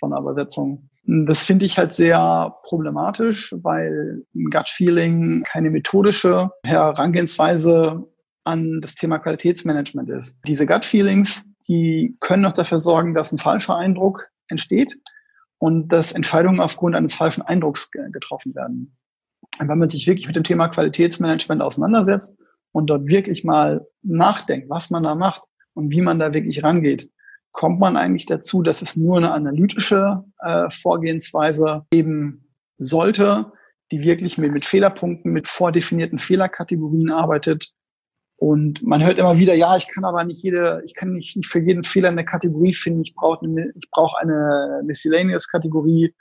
[0.00, 0.90] von der Übersetzung.
[1.04, 8.02] Das finde ich halt sehr problematisch, weil ein Gut-Feeling keine methodische Herangehensweise
[8.44, 10.36] an das Thema Qualitätsmanagement ist.
[10.46, 14.98] Diese Gut-Feelings, die können auch dafür sorgen, dass ein falscher Eindruck entsteht
[15.58, 18.96] und dass Entscheidungen aufgrund eines falschen Eindrucks getroffen werden.
[19.60, 22.36] Und wenn man sich wirklich mit dem Thema Qualitätsmanagement auseinandersetzt
[22.72, 25.42] und dort wirklich mal nachdenkt, was man da macht
[25.74, 27.10] und wie man da wirklich rangeht,
[27.52, 33.52] kommt man eigentlich dazu, dass es nur eine analytische äh, Vorgehensweise geben sollte,
[33.92, 37.72] die wirklich mit, mit Fehlerpunkten, mit vordefinierten Fehlerkategorien arbeitet.
[38.42, 41.60] Und man hört immer wieder, ja, ich kann aber nicht jede, ich kann nicht, für
[41.60, 43.02] jeden Fehler eine Kategorie finden.
[43.02, 46.12] Ich brauche eine, ich brauche eine Miscellaneous-Kategorie.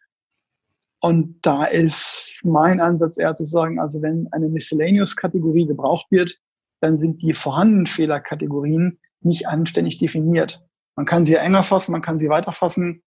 [0.99, 6.37] Und da ist mein Ansatz eher zu sagen, also wenn eine Miscellaneous-Kategorie gebraucht wird,
[6.79, 10.63] dann sind die vorhandenen Fehlerkategorien nicht anständig definiert.
[10.95, 13.01] Man kann sie enger fassen, man kann sie weiter fassen,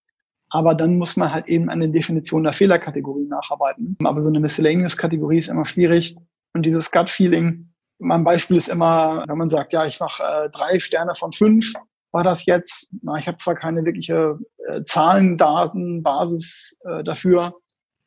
[0.48, 3.96] aber dann muss man halt eben an der Definition der Fehlerkategorie nacharbeiten.
[4.02, 6.16] Aber so eine Miscellaneous-Kategorie ist immer schwierig.
[6.52, 10.78] Und dieses Gut-Feeling, mein Beispiel ist immer, wenn man sagt, ja, ich mache äh, drei
[10.78, 11.72] Sterne von fünf,
[12.12, 17.54] war das jetzt, na, ich habe zwar keine wirkliche äh, Zahlen, Daten, Basis äh, dafür,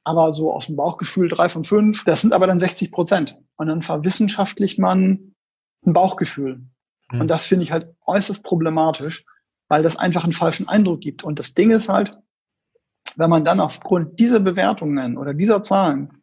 [0.03, 3.37] aber so aus dem Bauchgefühl drei von fünf, das sind aber dann 60 Prozent.
[3.57, 5.35] Und dann verwissenschaftlicht man
[5.85, 6.61] ein Bauchgefühl.
[7.11, 7.21] Mhm.
[7.21, 9.25] Und das finde ich halt äußerst problematisch
[9.69, 11.23] weil das einfach einen falschen Eindruck gibt.
[11.23, 12.17] Und das Ding ist halt,
[13.15, 16.16] wenn man dann aufgrund dieser Bewertungen oder dieser Zahlen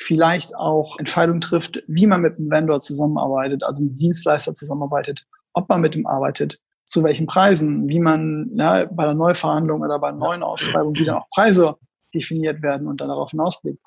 [0.00, 5.26] vielleicht auch Entscheidungen trifft, wie man mit einem Vendor zusammenarbeitet, also mit einem Dienstleister zusammenarbeitet,
[5.52, 9.98] ob man mit ihm arbeitet, zu welchen Preisen, wie man ja, bei der Neuverhandlung oder
[9.98, 11.76] bei neuen Ausschreibungen, wie dann auch Preise
[12.14, 13.78] definiert werden und dann darauf hinausblickt,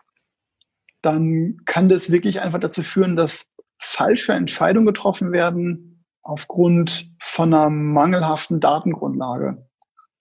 [1.01, 3.47] dann kann das wirklich einfach dazu führen, dass
[3.79, 9.67] falsche Entscheidungen getroffen werden, aufgrund von einer mangelhaften Datengrundlage.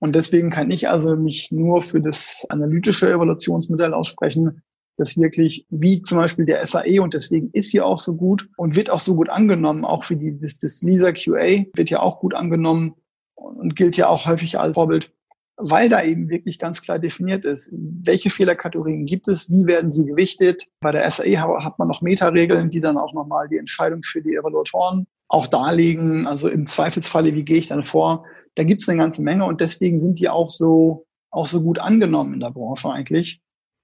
[0.01, 4.63] Und deswegen kann ich also mich nur für das analytische Evaluationsmodell aussprechen,
[5.03, 8.77] das wirklich, wie zum Beispiel der SAE, und deswegen ist sie auch so gut und
[8.77, 12.21] wird auch so gut angenommen, auch für die, das, das Lisa QA wird ja auch
[12.21, 12.95] gut angenommen
[13.35, 15.13] und gilt ja auch häufig als Vorbild,
[15.57, 20.05] weil da eben wirklich ganz klar definiert ist, welche Fehlerkategorien gibt es, wie werden sie
[20.05, 20.67] gewichtet.
[20.81, 24.35] Bei der SAE hat man noch Metaregeln, die dann auch nochmal die Entscheidung für die
[24.35, 26.27] Evaluatoren auch darlegen.
[26.27, 28.25] Also im Zweifelsfalle, wie gehe ich dann vor?
[28.55, 31.79] Da gibt es eine ganze Menge und deswegen sind die auch so, auch so gut
[31.79, 33.41] angenommen in der Branche eigentlich.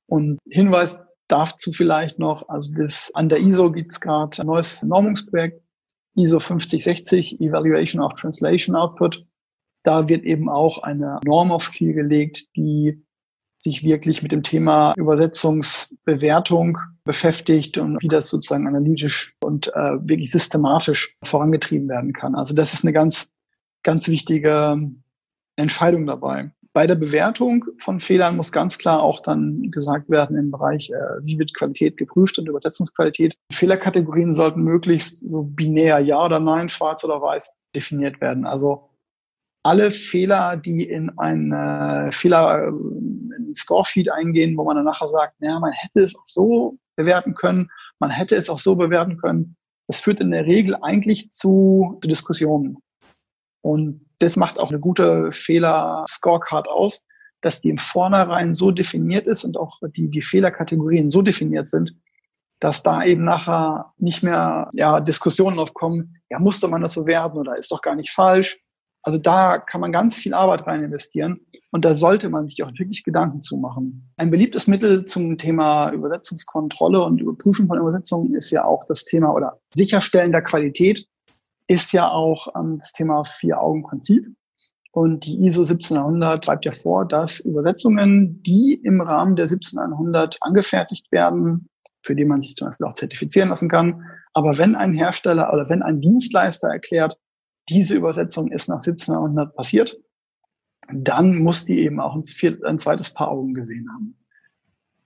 [0.07, 4.83] Und Hinweis dazu vielleicht noch, also das, an der ISO gibt es gerade ein neues
[4.83, 5.63] Normungsprojekt,
[6.17, 9.25] ISO 5060, Evaluation of Translation Output.
[9.85, 13.05] Da wird eben auch eine Norm auf Kiel gelegt, die
[13.59, 20.31] sich wirklich mit dem Thema Übersetzungsbewertung beschäftigt und wie das sozusagen analytisch und äh, wirklich
[20.31, 22.35] systematisch vorangetrieben werden kann.
[22.35, 23.31] Also das ist eine ganz,
[23.83, 24.91] ganz wichtige
[25.57, 26.53] Entscheidung dabei.
[26.79, 30.95] Bei der Bewertung von Fehlern muss ganz klar auch dann gesagt werden im Bereich, äh,
[31.25, 33.35] wie wird Qualität geprüft und Übersetzungsqualität.
[33.51, 38.47] Fehlerkategorien sollten möglichst so binär Ja oder Nein, Schwarz oder Weiß definiert werden.
[38.47, 38.91] Also
[39.65, 45.35] alle Fehler, die in ein äh, Fehler in Scoresheet eingehen, wo man dann nachher sagt,
[45.41, 49.57] naja, man hätte es auch so bewerten können, man hätte es auch so bewerten können,
[49.89, 52.79] das führt in der Regel eigentlich zu, zu Diskussionen.
[53.61, 57.05] Und das macht auch eine gute Fehler-Scorecard aus,
[57.41, 61.95] dass die im Vornherein so definiert ist und auch die, die Fehlerkategorien so definiert sind,
[62.61, 67.39] dass da eben nachher nicht mehr ja, Diskussionen aufkommen, ja, musste man das so werden
[67.39, 68.59] oder ist doch gar nicht falsch.
[69.03, 71.41] Also da kann man ganz viel Arbeit rein investieren
[71.71, 74.13] und da sollte man sich auch wirklich Gedanken zu machen.
[74.17, 79.33] Ein beliebtes Mittel zum Thema Übersetzungskontrolle und Überprüfen von Übersetzungen ist ja auch das Thema
[79.33, 81.07] oder Sicherstellen der Qualität
[81.69, 84.27] ist ja auch ähm, das Thema Vier-Augen-Prinzip.
[84.91, 91.13] Und die ISO 17100 schreibt ja vor, dass Übersetzungen, die im Rahmen der 17100 angefertigt
[91.13, 91.69] werden,
[92.03, 94.03] für die man sich zum Beispiel auch zertifizieren lassen kann,
[94.33, 97.19] aber wenn ein Hersteller oder wenn ein Dienstleister erklärt,
[97.69, 99.99] diese Übersetzung ist nach 17100 passiert,
[100.91, 102.23] dann muss die eben auch ein,
[102.65, 104.17] ein zweites Paar Augen gesehen haben.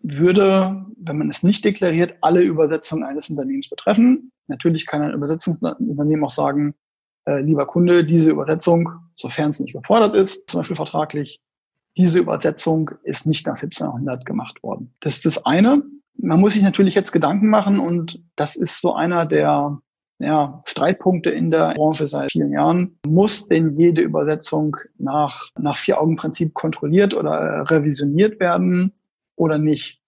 [0.00, 6.24] Würde, wenn man es nicht deklariert, alle Übersetzungen eines Unternehmens betreffen, Natürlich kann ein Übersetzungsunternehmen
[6.24, 6.74] auch sagen,
[7.26, 11.40] äh, lieber Kunde, diese Übersetzung, sofern es nicht gefordert ist, zum Beispiel vertraglich,
[11.96, 14.94] diese Übersetzung ist nicht nach 1700 gemacht worden.
[15.00, 15.82] Das ist das eine.
[16.16, 19.78] Man muss sich natürlich jetzt Gedanken machen und das ist so einer der
[20.18, 22.98] ja, Streitpunkte in der Branche seit vielen Jahren.
[23.06, 28.92] Muss denn jede Übersetzung nach, nach Vier-Augen-Prinzip kontrolliert oder äh, revisioniert werden
[29.36, 30.01] oder nicht?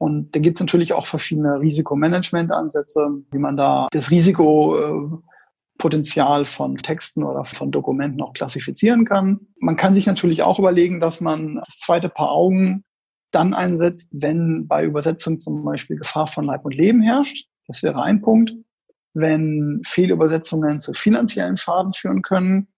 [0.00, 7.22] Und da gibt es natürlich auch verschiedene Risikomanagement-Ansätze, wie man da das Risikopotenzial von Texten
[7.22, 9.40] oder von Dokumenten auch klassifizieren kann.
[9.58, 12.82] Man kann sich natürlich auch überlegen, dass man das zweite Paar Augen
[13.30, 17.46] dann einsetzt, wenn bei Übersetzung zum Beispiel Gefahr von Leib und Leben herrscht.
[17.66, 18.54] Das wäre ein Punkt.
[19.12, 22.68] Wenn Fehlübersetzungen zu finanziellen Schaden führen können,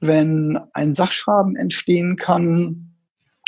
[0.00, 2.94] wenn ein Sachschaden entstehen kann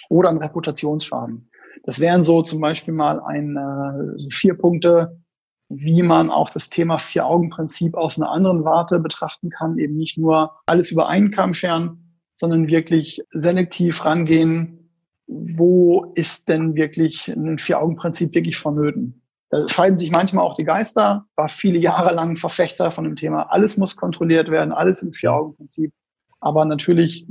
[0.08, 1.49] oder ein Reputationsschaden.
[1.84, 5.20] Das wären so zum Beispiel mal ein, äh, so vier Punkte,
[5.68, 10.52] wie man auch das Thema Vier-Augen-Prinzip aus einer anderen Warte betrachten kann, eben nicht nur
[10.66, 14.90] alles über einen Kamm scheren, sondern wirklich selektiv rangehen,
[15.26, 19.22] wo ist denn wirklich ein Vier-Augen-Prinzip wirklich vonnöten.
[19.50, 23.42] Da scheiden sich manchmal auch die Geister, war viele Jahre lang Verfechter von dem Thema,
[23.50, 25.92] alles muss kontrolliert werden, alles im Vier-Augen-Prinzip.
[26.40, 27.26] Aber natürlich,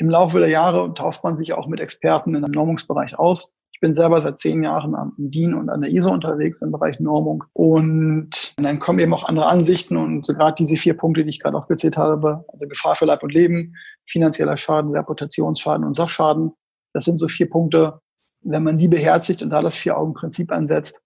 [0.00, 3.52] im Laufe der Jahre tauscht man sich auch mit Experten in im Normungsbereich aus.
[3.70, 7.00] Ich bin selber seit zehn Jahren am DIN und an der ISO unterwegs im Bereich
[7.00, 7.44] Normung.
[7.52, 11.40] Und dann kommen eben auch andere Ansichten und so gerade diese vier Punkte, die ich
[11.40, 13.74] gerade aufgezählt habe, also Gefahr für Leib und Leben,
[14.06, 16.52] finanzieller Schaden, Reputationsschaden und Sachschaden.
[16.94, 18.00] Das sind so vier Punkte.
[18.42, 21.02] Wenn man die beherzigt und da das Vier-Augen-Prinzip einsetzt,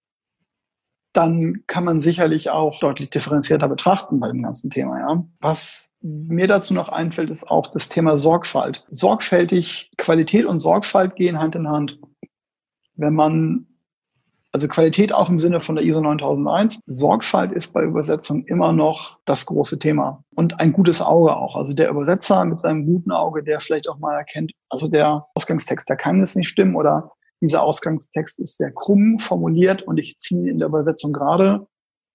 [1.17, 4.99] dann kann man sicherlich auch deutlich differenzierter betrachten bei dem ganzen Thema.
[4.99, 5.25] Ja.
[5.41, 8.85] Was mir dazu noch einfällt, ist auch das Thema Sorgfalt.
[8.91, 11.99] Sorgfältig, Qualität und Sorgfalt gehen Hand in Hand.
[12.97, 13.67] Wenn man,
[14.53, 19.19] also Qualität auch im Sinne von der ISO 9001, Sorgfalt ist bei Übersetzung immer noch
[19.25, 20.23] das große Thema.
[20.35, 21.57] Und ein gutes Auge auch.
[21.57, 25.89] Also der Übersetzer mit seinem guten Auge, der vielleicht auch mal erkennt, also der Ausgangstext,
[25.89, 30.51] der kann es nicht stimmen oder dieser Ausgangstext ist sehr krumm formuliert und ich ziehe
[30.51, 31.67] in der Übersetzung gerade.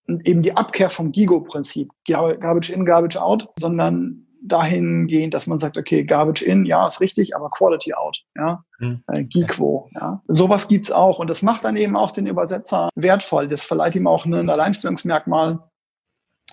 [0.07, 5.77] Und eben die Abkehr vom GIGO-Prinzip, Garbage in, Garbage out, sondern dahingehend, dass man sagt,
[5.77, 9.03] okay, Garbage in, ja, ist richtig, aber Quality out, ja, hm.
[9.07, 10.21] äh, GIQO, ja.
[10.27, 13.47] Sowas gibt's auch und das macht dann eben auch den Übersetzer wertvoll.
[13.47, 15.59] Das verleiht ihm auch ein Alleinstellungsmerkmal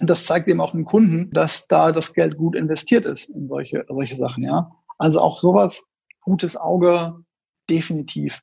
[0.00, 3.48] und das zeigt eben auch dem Kunden, dass da das Geld gut investiert ist in
[3.48, 4.70] solche, solche Sachen, ja.
[4.98, 5.86] Also auch sowas,
[6.22, 7.14] gutes Auge,
[7.70, 8.40] definitiv.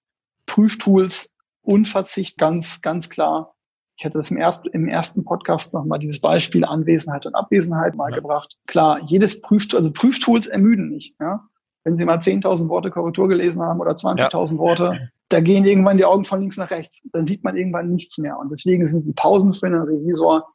[0.53, 3.55] Prüftools Unverzicht ganz, ganz klar.
[3.97, 8.11] Ich hatte das im, erst, im ersten Podcast nochmal dieses Beispiel Anwesenheit und Abwesenheit mal
[8.11, 8.17] ja.
[8.17, 8.57] gebracht.
[8.67, 11.15] Klar, jedes Prüftool, also Prüftools ermüden nicht.
[11.19, 11.47] Ja?
[11.83, 14.57] Wenn Sie mal 10.000 Worte Korrektur gelesen haben oder 20.000 ja.
[14.59, 17.01] Worte, da gehen irgendwann die Augen von links nach rechts.
[17.11, 18.37] Dann sieht man irgendwann nichts mehr.
[18.37, 20.47] Und deswegen sind die Pausen für einen Revisor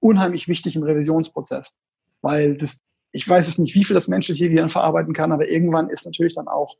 [0.00, 1.76] unheimlich wichtig im Revisionsprozess.
[2.22, 2.80] Weil das,
[3.12, 6.34] ich weiß es nicht, wie viel das menschliche Gehirn verarbeiten kann, aber irgendwann ist natürlich
[6.34, 6.74] dann auch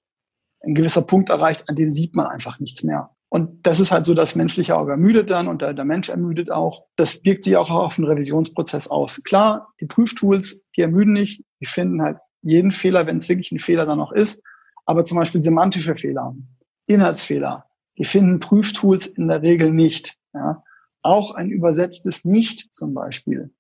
[0.67, 3.11] ein gewisser Punkt erreicht, an dem sieht man einfach nichts mehr.
[3.29, 6.53] Und das ist halt so, das menschliche Auge ermüdet dann und der, der Mensch ermüdet
[6.53, 6.85] auch.
[6.95, 9.23] Das wirkt sich auch auf den Revisionsprozess aus.
[9.25, 13.59] Klar, die Prüftools, die ermüden nicht, die finden halt jeden Fehler, wenn es wirklich ein
[13.59, 14.41] Fehler dann noch ist.
[14.87, 16.37] Aber zum Beispiel semantische Fehler,
[16.87, 17.65] Inhaltsfehler.
[17.99, 20.17] Die finden Prüftools in der Regel nicht.
[20.33, 20.63] Ja.
[21.03, 23.51] Auch ein übersetztes Nicht zum Beispiel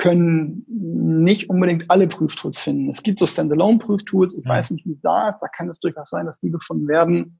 [0.00, 2.88] können nicht unbedingt alle Prüftools finden.
[2.88, 4.50] Es gibt so Standalone-Prüftools, ich ja.
[4.50, 7.38] weiß nicht, wie da ist, da kann es durchaus sein, dass die gefunden werden.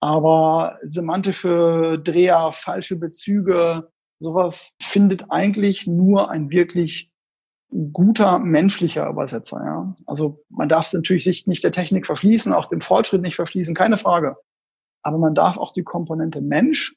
[0.00, 7.12] Aber semantische Dreher, falsche Bezüge, sowas findet eigentlich nur ein wirklich
[7.92, 9.62] guter menschlicher Übersetzer.
[9.62, 9.96] Ja?
[10.06, 13.98] Also man darf natürlich sich nicht der Technik verschließen, auch dem Fortschritt nicht verschließen, keine
[13.98, 14.36] Frage.
[15.02, 16.96] Aber man darf auch die Komponente Mensch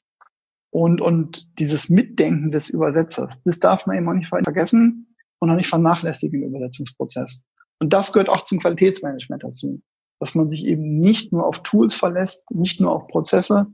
[0.70, 5.56] und, und dieses Mitdenken des Übersetzers, das darf man eben auch nicht vergessen und auch
[5.56, 7.44] nicht vernachlässigen im Übersetzungsprozess.
[7.78, 9.80] Und das gehört auch zum Qualitätsmanagement dazu,
[10.20, 13.66] dass man sich eben nicht nur auf Tools verlässt, nicht nur auf Prozesse,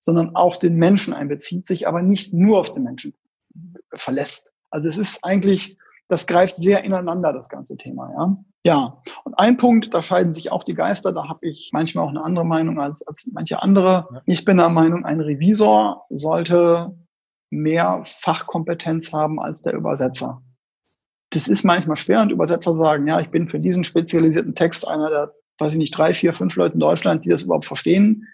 [0.00, 3.14] sondern auch den Menschen einbezieht, sich aber nicht nur auf den Menschen
[3.94, 4.52] verlässt.
[4.70, 5.78] Also es ist eigentlich
[6.08, 8.10] das greift sehr ineinander, das ganze Thema.
[8.12, 9.00] Ja, ja.
[9.24, 12.24] und ein Punkt, da scheiden sich auch die Geister, da habe ich manchmal auch eine
[12.24, 14.22] andere Meinung als, als manche andere.
[14.26, 16.96] Ich bin der Meinung, ein Revisor sollte
[17.50, 20.42] mehr Fachkompetenz haben als der Übersetzer.
[21.30, 25.10] Das ist manchmal schwer und Übersetzer sagen, ja, ich bin für diesen spezialisierten Text einer
[25.10, 28.26] der, weiß ich nicht, drei, vier, fünf Leute in Deutschland, die das überhaupt verstehen.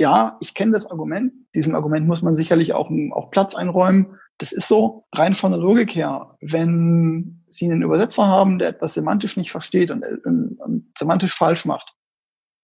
[0.00, 1.30] Ja, ich kenne das Argument.
[1.54, 4.18] Diesem Argument muss man sicherlich auch, auch Platz einräumen.
[4.38, 6.38] Das ist so rein von der Logik her.
[6.40, 11.66] Wenn Sie einen Übersetzer haben, der etwas semantisch nicht versteht und, und, und semantisch falsch
[11.66, 11.92] macht,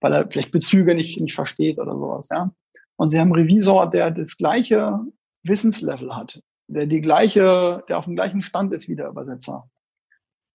[0.00, 2.54] weil er vielleicht Bezüge nicht, nicht versteht oder sowas, ja.
[2.96, 4.98] Und Sie haben einen Revisor, der das gleiche
[5.42, 9.68] Wissenslevel hat, der die gleiche, der auf dem gleichen Stand ist wie der Übersetzer,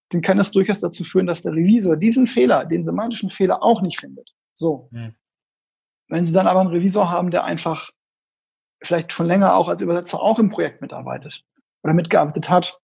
[0.08, 3.82] dann kann das durchaus dazu führen, dass der Revisor diesen Fehler, den semantischen Fehler auch
[3.82, 4.34] nicht findet.
[4.52, 4.88] So.
[4.90, 5.14] Hm.
[6.12, 7.88] Wenn Sie dann aber einen Revisor haben, der einfach
[8.82, 11.42] vielleicht schon länger auch als Übersetzer auch im Projekt mitarbeitet
[11.82, 12.78] oder mitgearbeitet hat,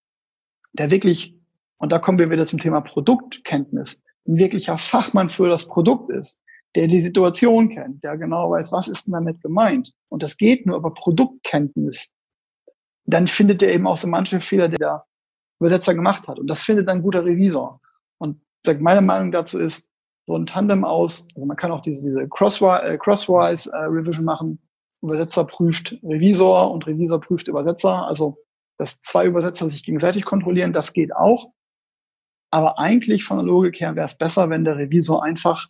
[0.73, 1.37] der wirklich,
[1.77, 6.43] und da kommen wir wieder zum Thema Produktkenntnis, ein wirklicher Fachmann für das Produkt ist,
[6.75, 9.93] der die Situation kennt, der genau weiß, was ist denn damit gemeint.
[10.09, 12.15] Und das geht nur über Produktkenntnis.
[13.05, 15.05] Dann findet er eben auch so manche Fehler, die der
[15.61, 16.39] Übersetzer gemacht hat.
[16.39, 17.79] Und das findet ein guter Revisor.
[18.17, 18.41] Und
[18.81, 19.87] meine Meinung dazu ist,
[20.29, 24.27] so ein Tandem aus, also man kann auch diese, diese Crosswise, äh, Crosswise äh, Revision
[24.27, 24.59] machen,
[25.03, 28.07] Übersetzer prüft Revisor und Revisor prüft Übersetzer.
[28.07, 28.37] Also,
[28.77, 31.51] dass zwei Übersetzer sich gegenseitig kontrollieren, das geht auch.
[32.51, 35.69] Aber eigentlich von der Logik her wäre es besser, wenn der Revisor einfach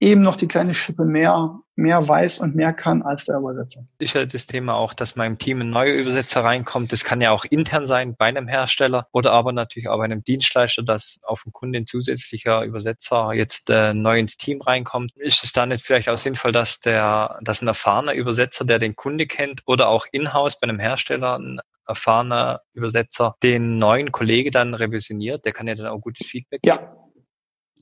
[0.00, 3.82] eben noch die kleine Schippe mehr, mehr weiß und mehr kann als der Übersetzer.
[4.00, 6.92] Sicher das Thema auch, dass im Team ein neuer Übersetzer reinkommt.
[6.92, 10.22] Das kann ja auch intern sein bei einem Hersteller oder aber natürlich auch bei einem
[10.22, 15.12] Dienstleister, dass auf dem Kunde ein zusätzlicher Übersetzer jetzt äh, neu ins Team reinkommt.
[15.16, 18.94] Ist es da nicht vielleicht auch sinnvoll, dass der, dass ein erfahrener Übersetzer, der den
[18.94, 24.74] Kunde kennt oder auch in-house bei einem Hersteller ein erfahrener Übersetzer den neuen Kollege dann
[24.74, 25.44] revisioniert?
[25.44, 26.76] Der kann ja dann auch gutes Feedback geben.
[26.76, 26.96] Ja,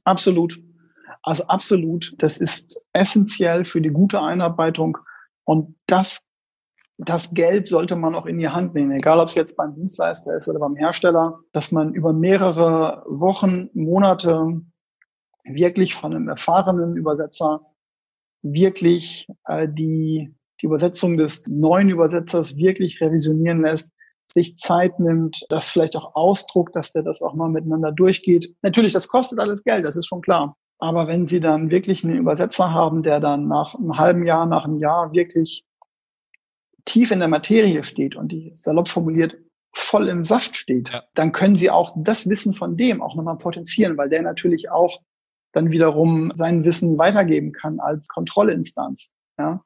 [0.05, 0.59] absolut.
[1.27, 4.97] Also absolut, das ist essentiell für die gute Einarbeitung
[5.45, 6.25] und das,
[6.99, 10.37] das Geld sollte man auch in die Hand nehmen, egal ob es jetzt beim Dienstleister
[10.37, 14.63] ist oder beim Hersteller, dass man über mehrere Wochen, Monate
[15.45, 17.61] wirklich von einem erfahrenen Übersetzer
[18.43, 23.91] wirklich äh, die, die Übersetzung des neuen Übersetzers wirklich revisionieren lässt,
[24.33, 28.55] sich Zeit nimmt, das vielleicht auch ausdruckt, dass der das auch mal miteinander durchgeht.
[28.63, 30.57] Natürlich, das kostet alles Geld, das ist schon klar.
[30.79, 34.65] Aber wenn Sie dann wirklich einen Übersetzer haben, der dann nach einem halben Jahr, nach
[34.65, 35.65] einem Jahr wirklich
[36.85, 39.37] tief in der Materie steht und die salopp formuliert
[39.73, 41.03] voll im Saft steht, ja.
[41.15, 45.01] dann können Sie auch das Wissen von dem auch nochmal potenzieren, weil der natürlich auch
[45.53, 49.13] dann wiederum sein Wissen weitergeben kann als Kontrollinstanz.
[49.39, 49.63] Ja?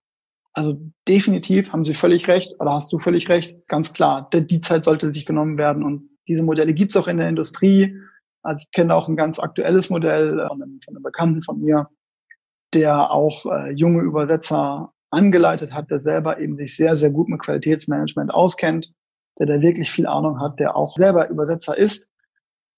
[0.52, 3.66] Also definitiv haben Sie völlig recht oder hast du völlig recht.
[3.68, 7.16] Ganz klar, die Zeit sollte sich genommen werden und diese Modelle gibt es auch in
[7.16, 7.96] der Industrie.
[8.42, 11.60] Also ich kenne auch ein ganz aktuelles Modell äh, von einem, von einem Bekannten von
[11.60, 11.88] mir,
[12.74, 17.40] der auch äh, junge Übersetzer angeleitet hat, der selber eben sich sehr, sehr gut mit
[17.40, 18.92] Qualitätsmanagement auskennt,
[19.38, 22.10] der da wirklich viel Ahnung hat, der auch selber Übersetzer ist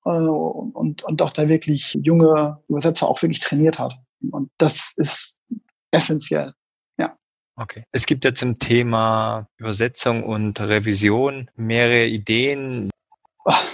[0.05, 3.95] äh, und, und auch da wirklich junge Übersetzer auch wirklich trainiert hat.
[4.31, 5.41] Und das ist
[5.91, 6.55] essentiell.
[7.57, 7.85] Okay.
[7.93, 12.91] Es gibt ja zum Thema Übersetzung und Revision mehrere Ideen,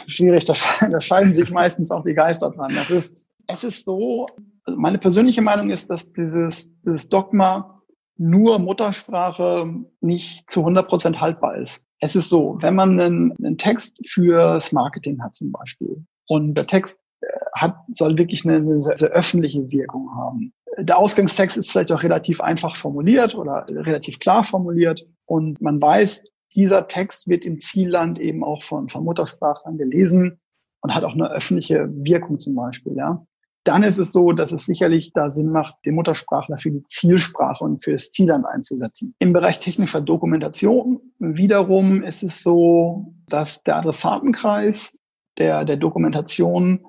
[0.07, 0.55] schwierig, da,
[0.89, 2.75] da scheiden sich meistens auch die Geister dran.
[2.75, 3.17] Das ist,
[3.47, 4.27] es ist so,
[4.65, 7.83] also meine persönliche Meinung ist, dass dieses, dieses Dogma
[8.19, 11.85] nur Muttersprache nicht zu 100 Prozent haltbar ist.
[12.01, 16.67] Es ist so, wenn man einen, einen Text fürs Marketing hat zum Beispiel und der
[16.67, 20.53] Text äh, hat, soll wirklich eine, eine sehr, sehr öffentliche Wirkung haben.
[20.79, 26.25] Der Ausgangstext ist vielleicht auch relativ einfach formuliert oder relativ klar formuliert und man weiß,
[26.55, 30.41] dieser Text wird im Zielland eben auch von, von Muttersprachlern gelesen
[30.81, 33.25] und hat auch eine öffentliche Wirkung zum Beispiel, ja.
[33.65, 37.65] dann ist es so, dass es sicherlich da Sinn macht, den Muttersprachler für die Zielsprache
[37.65, 39.15] und für das Zielland einzusetzen.
[39.19, 44.93] Im Bereich technischer Dokumentation wiederum ist es so, dass der Adressatenkreis
[45.39, 46.87] der, der Dokumentation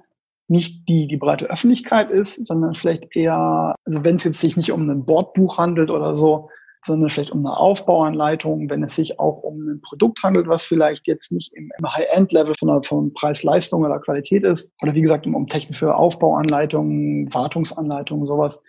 [0.48, 4.72] nicht die, die breite Öffentlichkeit ist, sondern vielleicht eher, also wenn es jetzt sich nicht
[4.72, 6.50] um ein Bordbuch handelt oder so,
[6.86, 11.08] sondern vielleicht um eine Aufbauanleitung, wenn es sich auch um ein Produkt handelt, was vielleicht
[11.08, 15.36] jetzt nicht im, im High-End-Level von, von Preis-Leistung oder Qualität ist, oder wie gesagt um,
[15.36, 18.64] um technische Aufbauanleitungen, Wartungsanleitungen, sowas,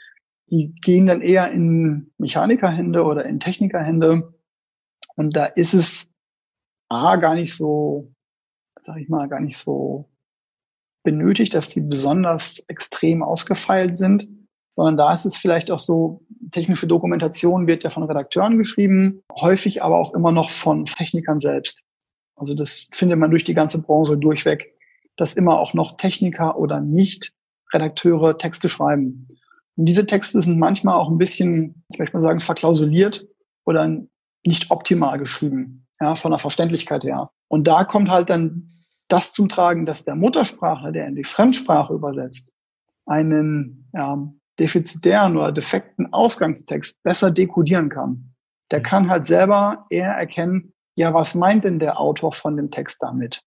[0.49, 4.35] die gehen dann eher in Mechanikerhände oder in Technikerhände.
[5.15, 6.09] Und da ist es
[6.89, 8.13] A, gar nicht so,
[8.81, 10.09] sag ich mal, gar nicht so
[11.05, 14.29] benötigt, dass die besonders extrem ausgefeilt sind
[14.81, 19.83] sondern da ist es vielleicht auch so, technische Dokumentation wird ja von Redakteuren geschrieben, häufig
[19.83, 21.85] aber auch immer noch von Technikern selbst.
[22.37, 24.75] Also das findet man durch die ganze Branche durchweg,
[25.17, 27.33] dass immer auch noch Techniker oder nicht
[27.73, 29.29] Redakteure Texte schreiben.
[29.77, 33.27] Und diese Texte sind manchmal auch ein bisschen, ich möchte mal sagen, verklausuliert
[33.65, 33.87] oder
[34.45, 37.31] nicht optimal geschrieben, ja, von der Verständlichkeit her.
[37.49, 38.71] Und da kommt halt dann
[39.09, 42.55] das zum Tragen, dass der Muttersprachler, der in die Fremdsprache übersetzt,
[43.07, 48.31] einen ja, defizitären oder defekten Ausgangstext besser dekodieren kann.
[48.71, 48.85] Der mhm.
[48.85, 53.43] kann halt selber eher erkennen, ja, was meint denn der Autor von dem Text damit?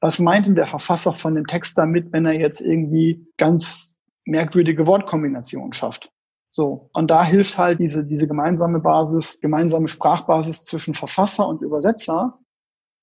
[0.00, 4.86] Was meint denn der Verfasser von dem Text damit, wenn er jetzt irgendwie ganz merkwürdige
[4.86, 6.10] Wortkombinationen schafft?
[6.50, 6.90] So.
[6.92, 12.38] Und da hilft halt diese, diese gemeinsame Basis, gemeinsame Sprachbasis zwischen Verfasser und Übersetzer,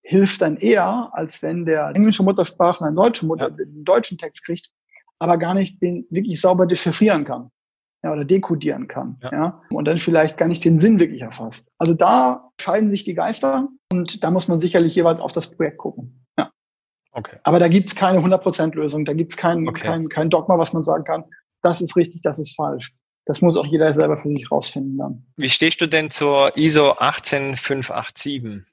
[0.01, 3.55] hilft dann eher, als wenn der englische Muttersprachler einen deutschen, Mutter, ja.
[3.55, 4.69] einen deutschen Text kriegt,
[5.19, 7.51] aber gar nicht den wirklich sauber dechiffrieren kann
[8.03, 9.17] ja, oder dekodieren kann.
[9.23, 9.31] Ja.
[9.31, 9.61] ja.
[9.69, 11.69] Und dann vielleicht gar nicht den Sinn wirklich erfasst.
[11.77, 15.77] Also da scheiden sich die Geister und da muss man sicherlich jeweils auf das Projekt
[15.77, 16.25] gucken.
[16.37, 16.51] Ja.
[17.11, 17.37] Okay.
[17.43, 19.81] Aber da gibt's keine 100%-Lösung, da gibt's kein, okay.
[19.81, 21.25] kein, kein Dogma, was man sagen kann,
[21.61, 22.93] das ist richtig, das ist falsch.
[23.25, 25.25] Das muss auch jeder selber für sich rausfinden dann.
[25.35, 28.63] Wie stehst du denn zur ISO 18587?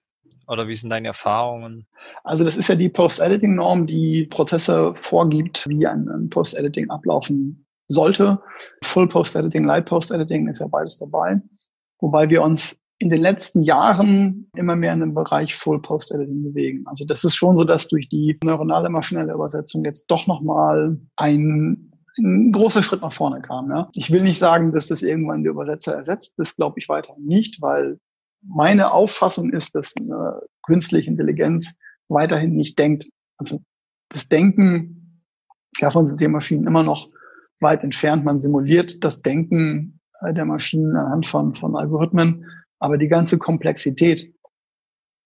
[0.49, 1.86] Oder wie sind deine Erfahrungen?
[2.22, 8.40] Also das ist ja die Post-Editing-Norm, die Prozesse vorgibt, wie ein, Post-Editing ablaufen sollte.
[8.82, 11.40] Full Post-Editing, Light Post-Editing ist ja beides dabei.
[12.01, 16.84] Wobei wir uns in den letzten Jahren immer mehr in den Bereich Full Post-Editing bewegen.
[16.86, 21.92] Also das ist schon so, dass durch die neuronale maschinelle Übersetzung jetzt doch nochmal ein,
[22.18, 23.70] ein großer Schritt nach vorne kam.
[23.70, 23.88] Ja.
[23.97, 26.34] Ich will nicht sagen, dass das irgendwann die Übersetzer ersetzt.
[26.36, 27.99] Das glaube ich weiter nicht, weil
[28.47, 31.74] meine Auffassung ist, dass eine künstliche Intelligenz
[32.09, 33.09] weiterhin nicht denkt.
[33.38, 33.61] Also
[34.11, 35.22] das Denken,
[35.80, 37.09] davon sind die Maschinen immer noch
[37.61, 38.24] weit entfernt.
[38.24, 40.01] Man simuliert das Denken
[40.32, 42.47] der Maschinen anhand von, von Algorithmen,
[42.78, 44.32] aber die ganze Komplexität,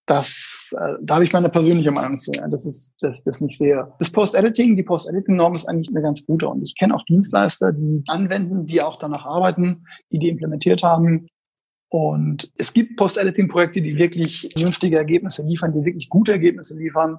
[0.06, 3.40] das, äh, da habe ich meine persönliche Meinung zu, ja, das ist, dass ich das
[3.40, 3.92] nicht sehe.
[3.98, 8.02] Das Post-Editing, die Post-Editing-Norm ist eigentlich eine ganz gute und ich kenne auch Dienstleister, die
[8.08, 11.26] anwenden, die auch danach arbeiten, die die implementiert haben.
[11.90, 17.18] Und es gibt Post-Editing-Projekte, die wirklich vernünftige Ergebnisse liefern, die wirklich gute Ergebnisse liefern,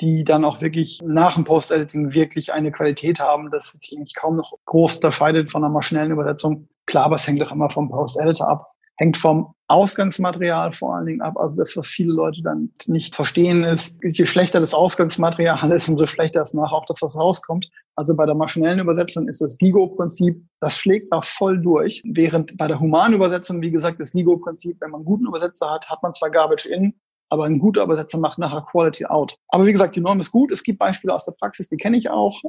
[0.00, 4.14] die dann auch wirklich nach dem Post-Editing wirklich eine Qualität haben, dass es sich eigentlich
[4.14, 6.68] kaum noch groß unterscheidet von einer maschinellen Übersetzung.
[6.86, 8.73] Klar, aber es hängt doch immer vom Post-Editor ab.
[8.96, 11.36] Hängt vom Ausgangsmaterial vor allen Dingen ab.
[11.38, 16.06] Also das, was viele Leute dann nicht verstehen, ist, je schlechter das Ausgangsmaterial ist, umso
[16.06, 17.68] schlechter ist nachher auch das, was rauskommt.
[17.96, 22.02] Also bei der maschinellen Übersetzung ist das Gigo-Prinzip, das schlägt da voll durch.
[22.04, 25.88] Während bei der humanen Übersetzung, wie gesagt, das Gigo-Prinzip, wenn man einen guten Übersetzer hat,
[25.88, 26.94] hat man zwar Garbage in,
[27.30, 29.36] aber ein guter Übersetzer macht nachher Quality out.
[29.48, 30.52] Aber wie gesagt, die Norm ist gut.
[30.52, 32.40] Es gibt Beispiele aus der Praxis, die kenne ich auch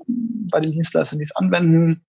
[0.51, 2.05] bei den Dienstleistern, die es anwenden.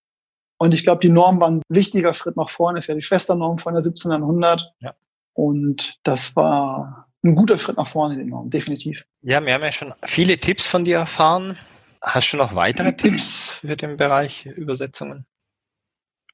[0.59, 2.79] Und ich glaube, die Norm war ein wichtiger Schritt nach vorne.
[2.79, 4.73] Ist ja die Schwesternorm von der 1700.
[4.81, 4.95] Ja.
[5.35, 9.07] Und das war ein guter Schritt nach vorne, die Norm, definitiv.
[9.21, 11.57] Ja, wir haben ja schon viele Tipps von dir erfahren.
[12.03, 15.27] Hast du noch weitere Tipps für den Bereich Übersetzungen?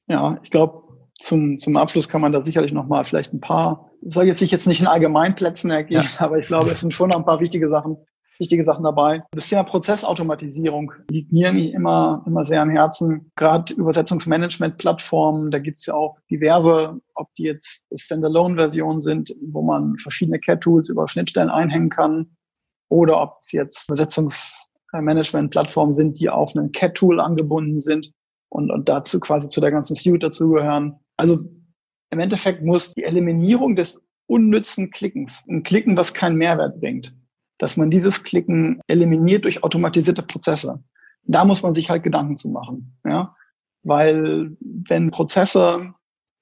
[0.07, 0.83] Ja, ich glaube,
[1.17, 4.51] zum, zum Abschluss kann man da sicherlich noch mal vielleicht ein paar soll jetzt sich
[4.51, 6.09] jetzt nicht in Allgemeinplätzen ergeben, ja.
[6.25, 7.97] aber ich glaube, es sind schon noch ein paar wichtige Sachen,
[8.39, 9.23] wichtige Sachen dabei.
[9.31, 13.31] Das Thema Prozessautomatisierung liegt mir immer, immer sehr am Herzen.
[13.35, 20.39] Gerade Übersetzungsmanagement-Plattformen, da gibt's ja auch diverse, ob die jetzt Standalone-Versionen sind, wo man verschiedene
[20.39, 22.35] CAT-Tools über Schnittstellen einhängen kann,
[22.89, 28.11] oder ob es jetzt Übersetzungsmanagement-Plattformen sind, die auf einen CAT-Tool angebunden sind
[28.49, 30.99] und, und dazu quasi zu der ganzen Suite dazugehören.
[31.17, 31.39] Also
[32.11, 37.15] im Endeffekt muss die Eliminierung des unnützen Klickens, ein Klicken, was keinen Mehrwert bringt,
[37.57, 40.83] dass man dieses Klicken eliminiert durch automatisierte Prozesse.
[41.23, 43.35] Da muss man sich halt Gedanken zu machen, ja,
[43.83, 45.93] weil wenn Prozesse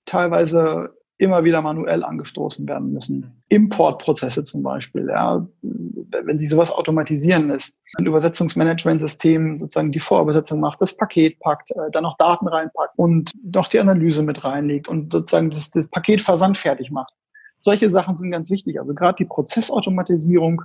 [0.05, 3.43] teilweise immer wieder manuell angestoßen werden müssen.
[3.49, 10.81] Importprozesse zum Beispiel, ja, wenn Sie sowas automatisieren ist, ein Übersetzungsmanagementsystem sozusagen die Vorübersetzung macht,
[10.81, 15.13] das Paket packt, äh, dann noch Daten reinpackt und noch die Analyse mit reinlegt und
[15.13, 17.13] sozusagen das, das Paketversand fertig macht.
[17.59, 18.79] Solche Sachen sind ganz wichtig.
[18.79, 20.63] Also gerade die Prozessautomatisierung,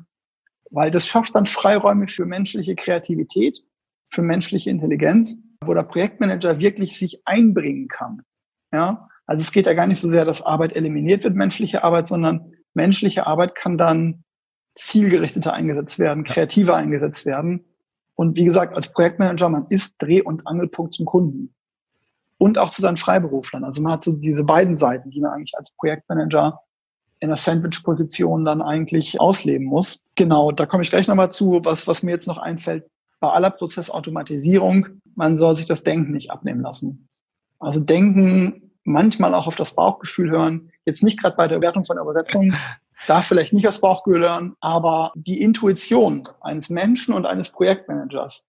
[0.71, 3.62] weil das schafft dann Freiräume für menschliche Kreativität,
[4.09, 8.23] für menschliche Intelligenz, wo der Projektmanager wirklich sich einbringen kann.
[8.73, 12.07] Ja, also es geht ja gar nicht so sehr, dass Arbeit eliminiert wird, menschliche Arbeit,
[12.07, 14.25] sondern menschliche Arbeit kann dann
[14.75, 17.64] zielgerichteter eingesetzt werden, kreativer eingesetzt werden.
[18.14, 21.55] Und wie gesagt, als Projektmanager, man ist Dreh- und Angelpunkt zum Kunden.
[22.39, 23.64] Und auch zu seinen Freiberuflern.
[23.64, 26.61] Also man hat so diese beiden Seiten, die man eigentlich als Projektmanager
[27.21, 30.01] in der Sandwich-Position dann eigentlich ausleben muss.
[30.14, 32.87] Genau, da komme ich gleich nochmal zu, was, was mir jetzt noch einfällt.
[33.21, 37.09] Bei aller Prozessautomatisierung, man soll sich das Denken nicht abnehmen lassen.
[37.59, 40.71] Also Denken manchmal auch auf das Bauchgefühl hören.
[40.85, 42.57] Jetzt nicht gerade bei der Wertung von Übersetzungen,
[43.07, 48.47] darf vielleicht nicht das Bauchgefühl hören, aber die Intuition eines Menschen und eines Projektmanagers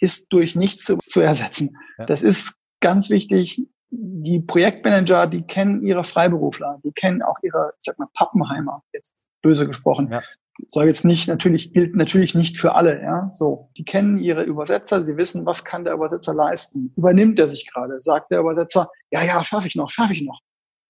[0.00, 1.76] ist durch nichts zu, zu ersetzen.
[1.98, 2.06] Ja.
[2.06, 3.66] Das ist ganz wichtig.
[3.96, 9.14] Die Projektmanager, die kennen ihre Freiberufler, die kennen auch ihre, ich sag mal, Pappenheimer, jetzt
[9.42, 10.08] böse gesprochen.
[10.10, 10.22] Ja
[10.68, 13.28] soll jetzt nicht, natürlich gilt natürlich nicht für alle, ja.
[13.32, 13.70] So.
[13.76, 16.92] Die kennen ihre Übersetzer, sie wissen, was kann der Übersetzer leisten.
[16.96, 18.00] Übernimmt er sich gerade?
[18.00, 20.40] Sagt der Übersetzer, ja, ja, schaffe ich noch, schaffe ich noch.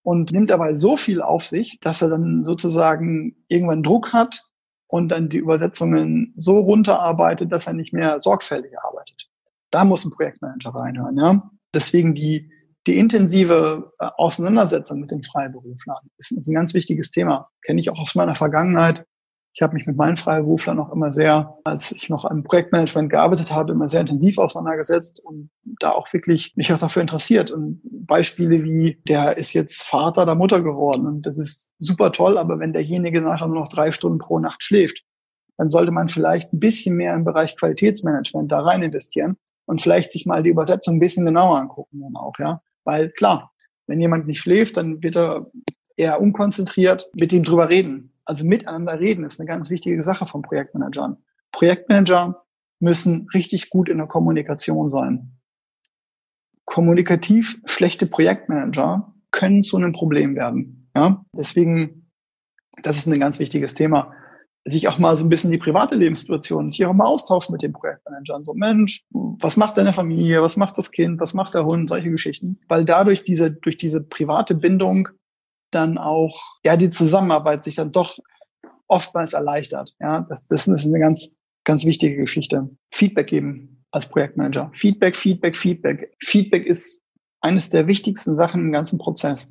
[0.02, 4.42] Und nimmt dabei so viel auf sich, dass er dann sozusagen irgendwann Druck hat
[4.86, 9.30] und dann die Übersetzungen so runterarbeitet, dass er nicht mehr sorgfältig arbeitet.
[9.70, 11.50] Da muss ein Projektmanager reinhören, ja.
[11.72, 12.50] Deswegen die,
[12.87, 17.49] die intensive äh, Auseinandersetzung mit den Freiberuflern ist ein ganz wichtiges Thema.
[17.62, 19.07] Kenne ich auch aus meiner Vergangenheit
[19.55, 23.53] ich habe mich mit meinen Freiberuflern noch immer sehr, als ich noch im Projektmanagement gearbeitet
[23.53, 27.53] habe, immer sehr intensiv auseinandergesetzt und da auch wirklich mich auch dafür interessiert.
[27.53, 32.37] Und Beispiele wie, der ist jetzt Vater oder Mutter geworden und das ist super toll,
[32.37, 35.05] aber wenn derjenige nachher nur noch drei Stunden pro Nacht schläft,
[35.57, 40.11] dann sollte man vielleicht ein bisschen mehr im Bereich Qualitätsmanagement da rein investieren und vielleicht
[40.11, 42.61] sich mal die Übersetzung ein bisschen genauer angucken dann auch, ja.
[42.85, 43.53] Weil klar,
[43.87, 45.51] wenn jemand nicht schläft, dann wird er
[45.97, 50.43] eher unkonzentriert mit ihm drüber reden also miteinander reden ist eine ganz wichtige Sache von
[50.43, 51.18] Projektmanagern.
[51.53, 52.45] Projektmanager
[52.80, 55.39] müssen richtig gut in der Kommunikation sein.
[56.64, 60.80] Kommunikativ schlechte Projektmanager können zu einem Problem werden.
[60.95, 62.11] Ja, deswegen,
[62.82, 64.14] das ist ein ganz wichtiges Thema.
[64.66, 67.72] Sich auch mal so ein bisschen die private Lebenssituation, sich auch mal austauschen mit den
[67.72, 68.44] Projektmanagern.
[68.44, 70.40] So, Mensch, was macht deine Familie?
[70.40, 71.20] Was macht das Kind?
[71.20, 71.88] Was macht der Hund?
[71.88, 72.58] Solche Geschichten.
[72.68, 75.08] Weil dadurch diese, durch diese private Bindung
[75.70, 78.18] dann auch ja die Zusammenarbeit sich dann doch
[78.88, 79.94] oftmals erleichtert.
[80.00, 81.30] Ja, das, das ist eine ganz
[81.64, 82.68] ganz wichtige Geschichte.
[82.92, 84.70] Feedback geben als Projektmanager.
[84.74, 86.14] Feedback, Feedback, Feedback.
[86.22, 87.02] Feedback ist
[87.40, 89.50] eines der wichtigsten Sachen im ganzen Prozess.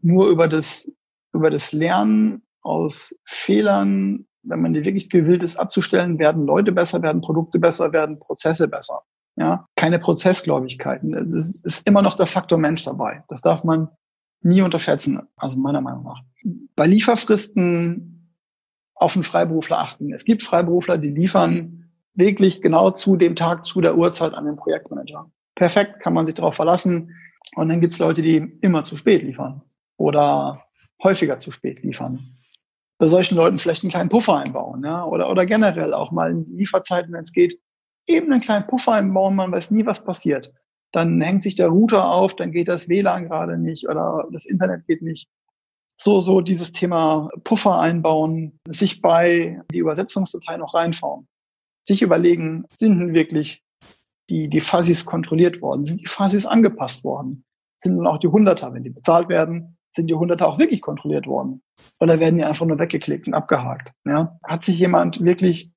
[0.00, 0.90] Nur über das
[1.32, 7.02] über das Lernen aus Fehlern, wenn man die wirklich gewillt ist abzustellen, werden Leute besser,
[7.02, 9.02] werden Produkte besser, werden Prozesse besser.
[9.36, 11.14] Ja, keine Prozessgläubigkeiten.
[11.28, 13.24] Es ist immer noch der Faktor Mensch dabei.
[13.28, 13.88] Das darf man
[14.42, 16.22] nie unterschätzen, also meiner Meinung nach.
[16.76, 18.32] Bei Lieferfristen
[18.94, 20.12] auf einen Freiberufler achten.
[20.12, 24.56] Es gibt Freiberufler, die liefern wirklich genau zu dem Tag, zu der Uhrzeit an den
[24.56, 25.30] Projektmanager.
[25.56, 27.10] Perfekt, kann man sich darauf verlassen.
[27.56, 29.62] Und dann gibt es Leute, die immer zu spät liefern
[29.96, 30.64] oder
[31.02, 32.20] häufiger zu spät liefern.
[32.98, 36.44] Bei solchen Leuten vielleicht einen kleinen Puffer einbauen, ja, oder, oder generell auch mal in
[36.44, 37.58] Lieferzeiten, wenn es geht,
[38.06, 40.52] eben einen kleinen Puffer einbauen, man weiß nie, was passiert
[40.94, 44.84] dann hängt sich der Router auf, dann geht das WLAN gerade nicht oder das Internet
[44.86, 45.28] geht nicht.
[45.96, 51.26] So, so dieses Thema Puffer einbauen, sich bei die Übersetzungsdatei noch reinschauen,
[51.82, 53.64] sich überlegen, sind denn wirklich
[54.30, 55.82] die, die Fuzzies kontrolliert worden?
[55.82, 57.44] Sind die Fuzzies angepasst worden?
[57.76, 61.26] Sind dann auch die Hunderter, wenn die bezahlt werden, sind die Hunderter auch wirklich kontrolliert
[61.26, 61.62] worden?
[62.00, 63.92] Oder werden die einfach nur weggeklickt und abgehakt?
[64.04, 64.38] Ja?
[64.42, 65.70] Hat sich jemand wirklich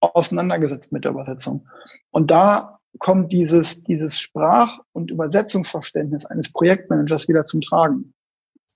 [0.00, 1.68] auseinandergesetzt mit der Übersetzung?
[2.10, 8.14] Und da kommt dieses, dieses Sprach- und Übersetzungsverständnis eines Projektmanagers wieder zum Tragen.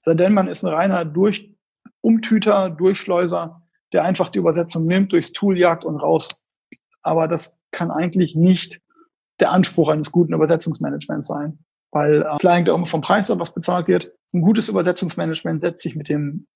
[0.07, 1.53] Denn man ist ein reiner Durch
[2.01, 6.29] Umtüter, Durchschleuser, der einfach die Übersetzung nimmt, durchs Tool jagt und raus.
[7.03, 8.81] Aber das kann eigentlich nicht
[9.41, 11.65] der Anspruch eines guten Übersetzungsmanagements sein.
[11.95, 14.13] Weil äh, klar hängt auch immer vom Preis ab, was bezahlt wird.
[14.35, 16.47] Ein gutes Übersetzungsmanagement setzt sich mit dem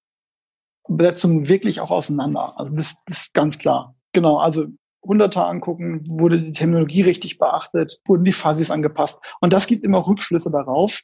[0.89, 2.59] Übersetzungen wirklich auch auseinander.
[2.59, 3.95] Also das, das ist ganz klar.
[4.13, 4.67] Genau, also
[5.01, 9.21] Hunderter angucken, wurde die Terminologie richtig beachtet, wurden die Fuzzies angepasst.
[9.41, 11.03] Und das gibt immer Rückschlüsse darauf,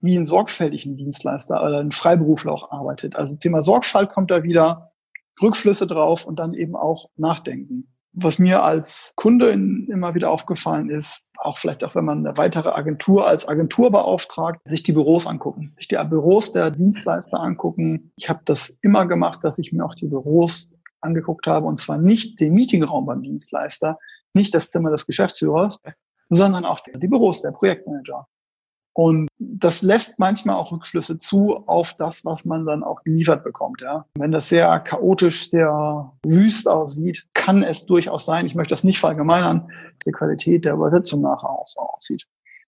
[0.00, 3.14] wie ein sorgfältigen Dienstleister oder ein Freiberufler auch arbeitet.
[3.14, 4.90] Also Thema Sorgfalt kommt da wieder,
[5.40, 7.95] Rückschlüsse drauf und dann eben auch nachdenken.
[8.18, 12.70] Was mir als Kunde immer wieder aufgefallen ist, auch vielleicht auch, wenn man eine weitere
[12.70, 18.10] Agentur als Agentur beauftragt, sich die Büros angucken, sich die Büros der Dienstleister angucken.
[18.16, 21.98] Ich habe das immer gemacht, dass ich mir auch die Büros angeguckt habe und zwar
[21.98, 23.98] nicht den Meetingraum beim Dienstleister,
[24.32, 25.80] nicht das Zimmer des Geschäftsführers,
[26.30, 28.26] sondern auch die Büros der Projektmanager.
[28.96, 33.82] Und das lässt manchmal auch Rückschlüsse zu auf das, was man dann auch geliefert bekommt.
[33.82, 34.06] Ja.
[34.14, 38.98] Wenn das sehr chaotisch, sehr wüst aussieht, kann es durchaus sein, ich möchte das nicht
[38.98, 39.68] verallgemeinern,
[39.98, 42.24] dass die Qualität der Übersetzung nachher auch so aussieht.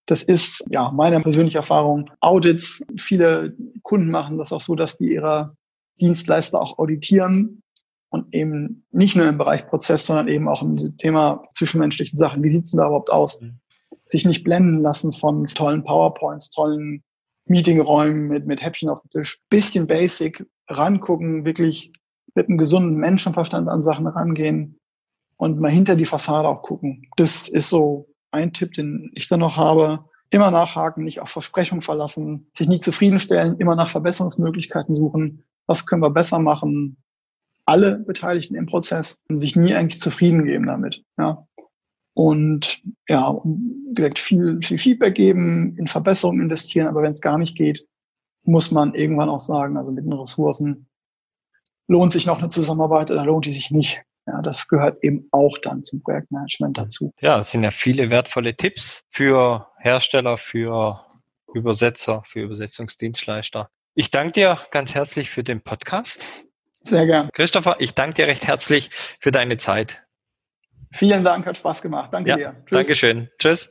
[0.07, 2.11] Das ist ja meine persönliche Erfahrung.
[2.20, 5.55] Audits, viele Kunden machen das auch so, dass die ihre
[6.01, 7.62] Dienstleister auch auditieren
[8.11, 12.43] und eben nicht nur im Bereich Prozess, sondern eben auch im Thema zwischenmenschlichen Sachen.
[12.43, 13.41] Wie sieht's denn da überhaupt aus?
[13.41, 13.61] Mhm
[14.09, 17.03] sich nicht blenden lassen von tollen PowerPoints, tollen
[17.47, 19.41] Meetingräumen mit, mit Häppchen auf dem Tisch.
[19.51, 21.93] Bisschen basic rangucken, wirklich
[22.39, 24.78] mit einem gesunden Menschenverstand an Sachen rangehen
[25.36, 27.07] und mal hinter die Fassade auch gucken.
[27.16, 30.05] Das ist so ein Tipp, den ich dann noch habe.
[30.30, 35.43] Immer nachhaken, nicht auf Versprechungen verlassen, sich nicht zufriedenstellen, immer nach Verbesserungsmöglichkeiten suchen.
[35.66, 36.99] Was können wir besser machen?
[37.64, 41.03] Alle Beteiligten im Prozess sich nie eigentlich zufrieden geben damit.
[41.18, 41.47] Ja
[42.18, 43.41] und ja,
[43.95, 47.86] gesagt, viel, viel Feedback geben, in Verbesserungen investieren, aber wenn es gar nicht geht,
[48.43, 50.89] muss man irgendwann auch sagen, also mit den Ressourcen
[51.89, 54.03] lohnt sich noch eine Zusammenarbeit oder lohnt die sich nicht.
[54.26, 57.12] Ja, das gehört eben auch dann zum Projektmanagement dazu.
[57.20, 61.03] Ja, es sind ja viele wertvolle Tipps für Hersteller, für
[61.55, 63.70] Übersetzer, für Übersetzungsdienstleister.
[63.95, 66.26] Ich danke dir ganz herzlich für den Podcast.
[66.82, 67.30] Sehr gern.
[67.32, 70.03] Christopher, ich danke dir recht herzlich für deine Zeit.
[70.93, 72.11] Vielen Dank, hat Spaß gemacht.
[72.12, 72.57] Danke ja, dir.
[72.66, 72.78] Tschüss.
[72.78, 73.30] Dankeschön.
[73.39, 73.70] Tschüss.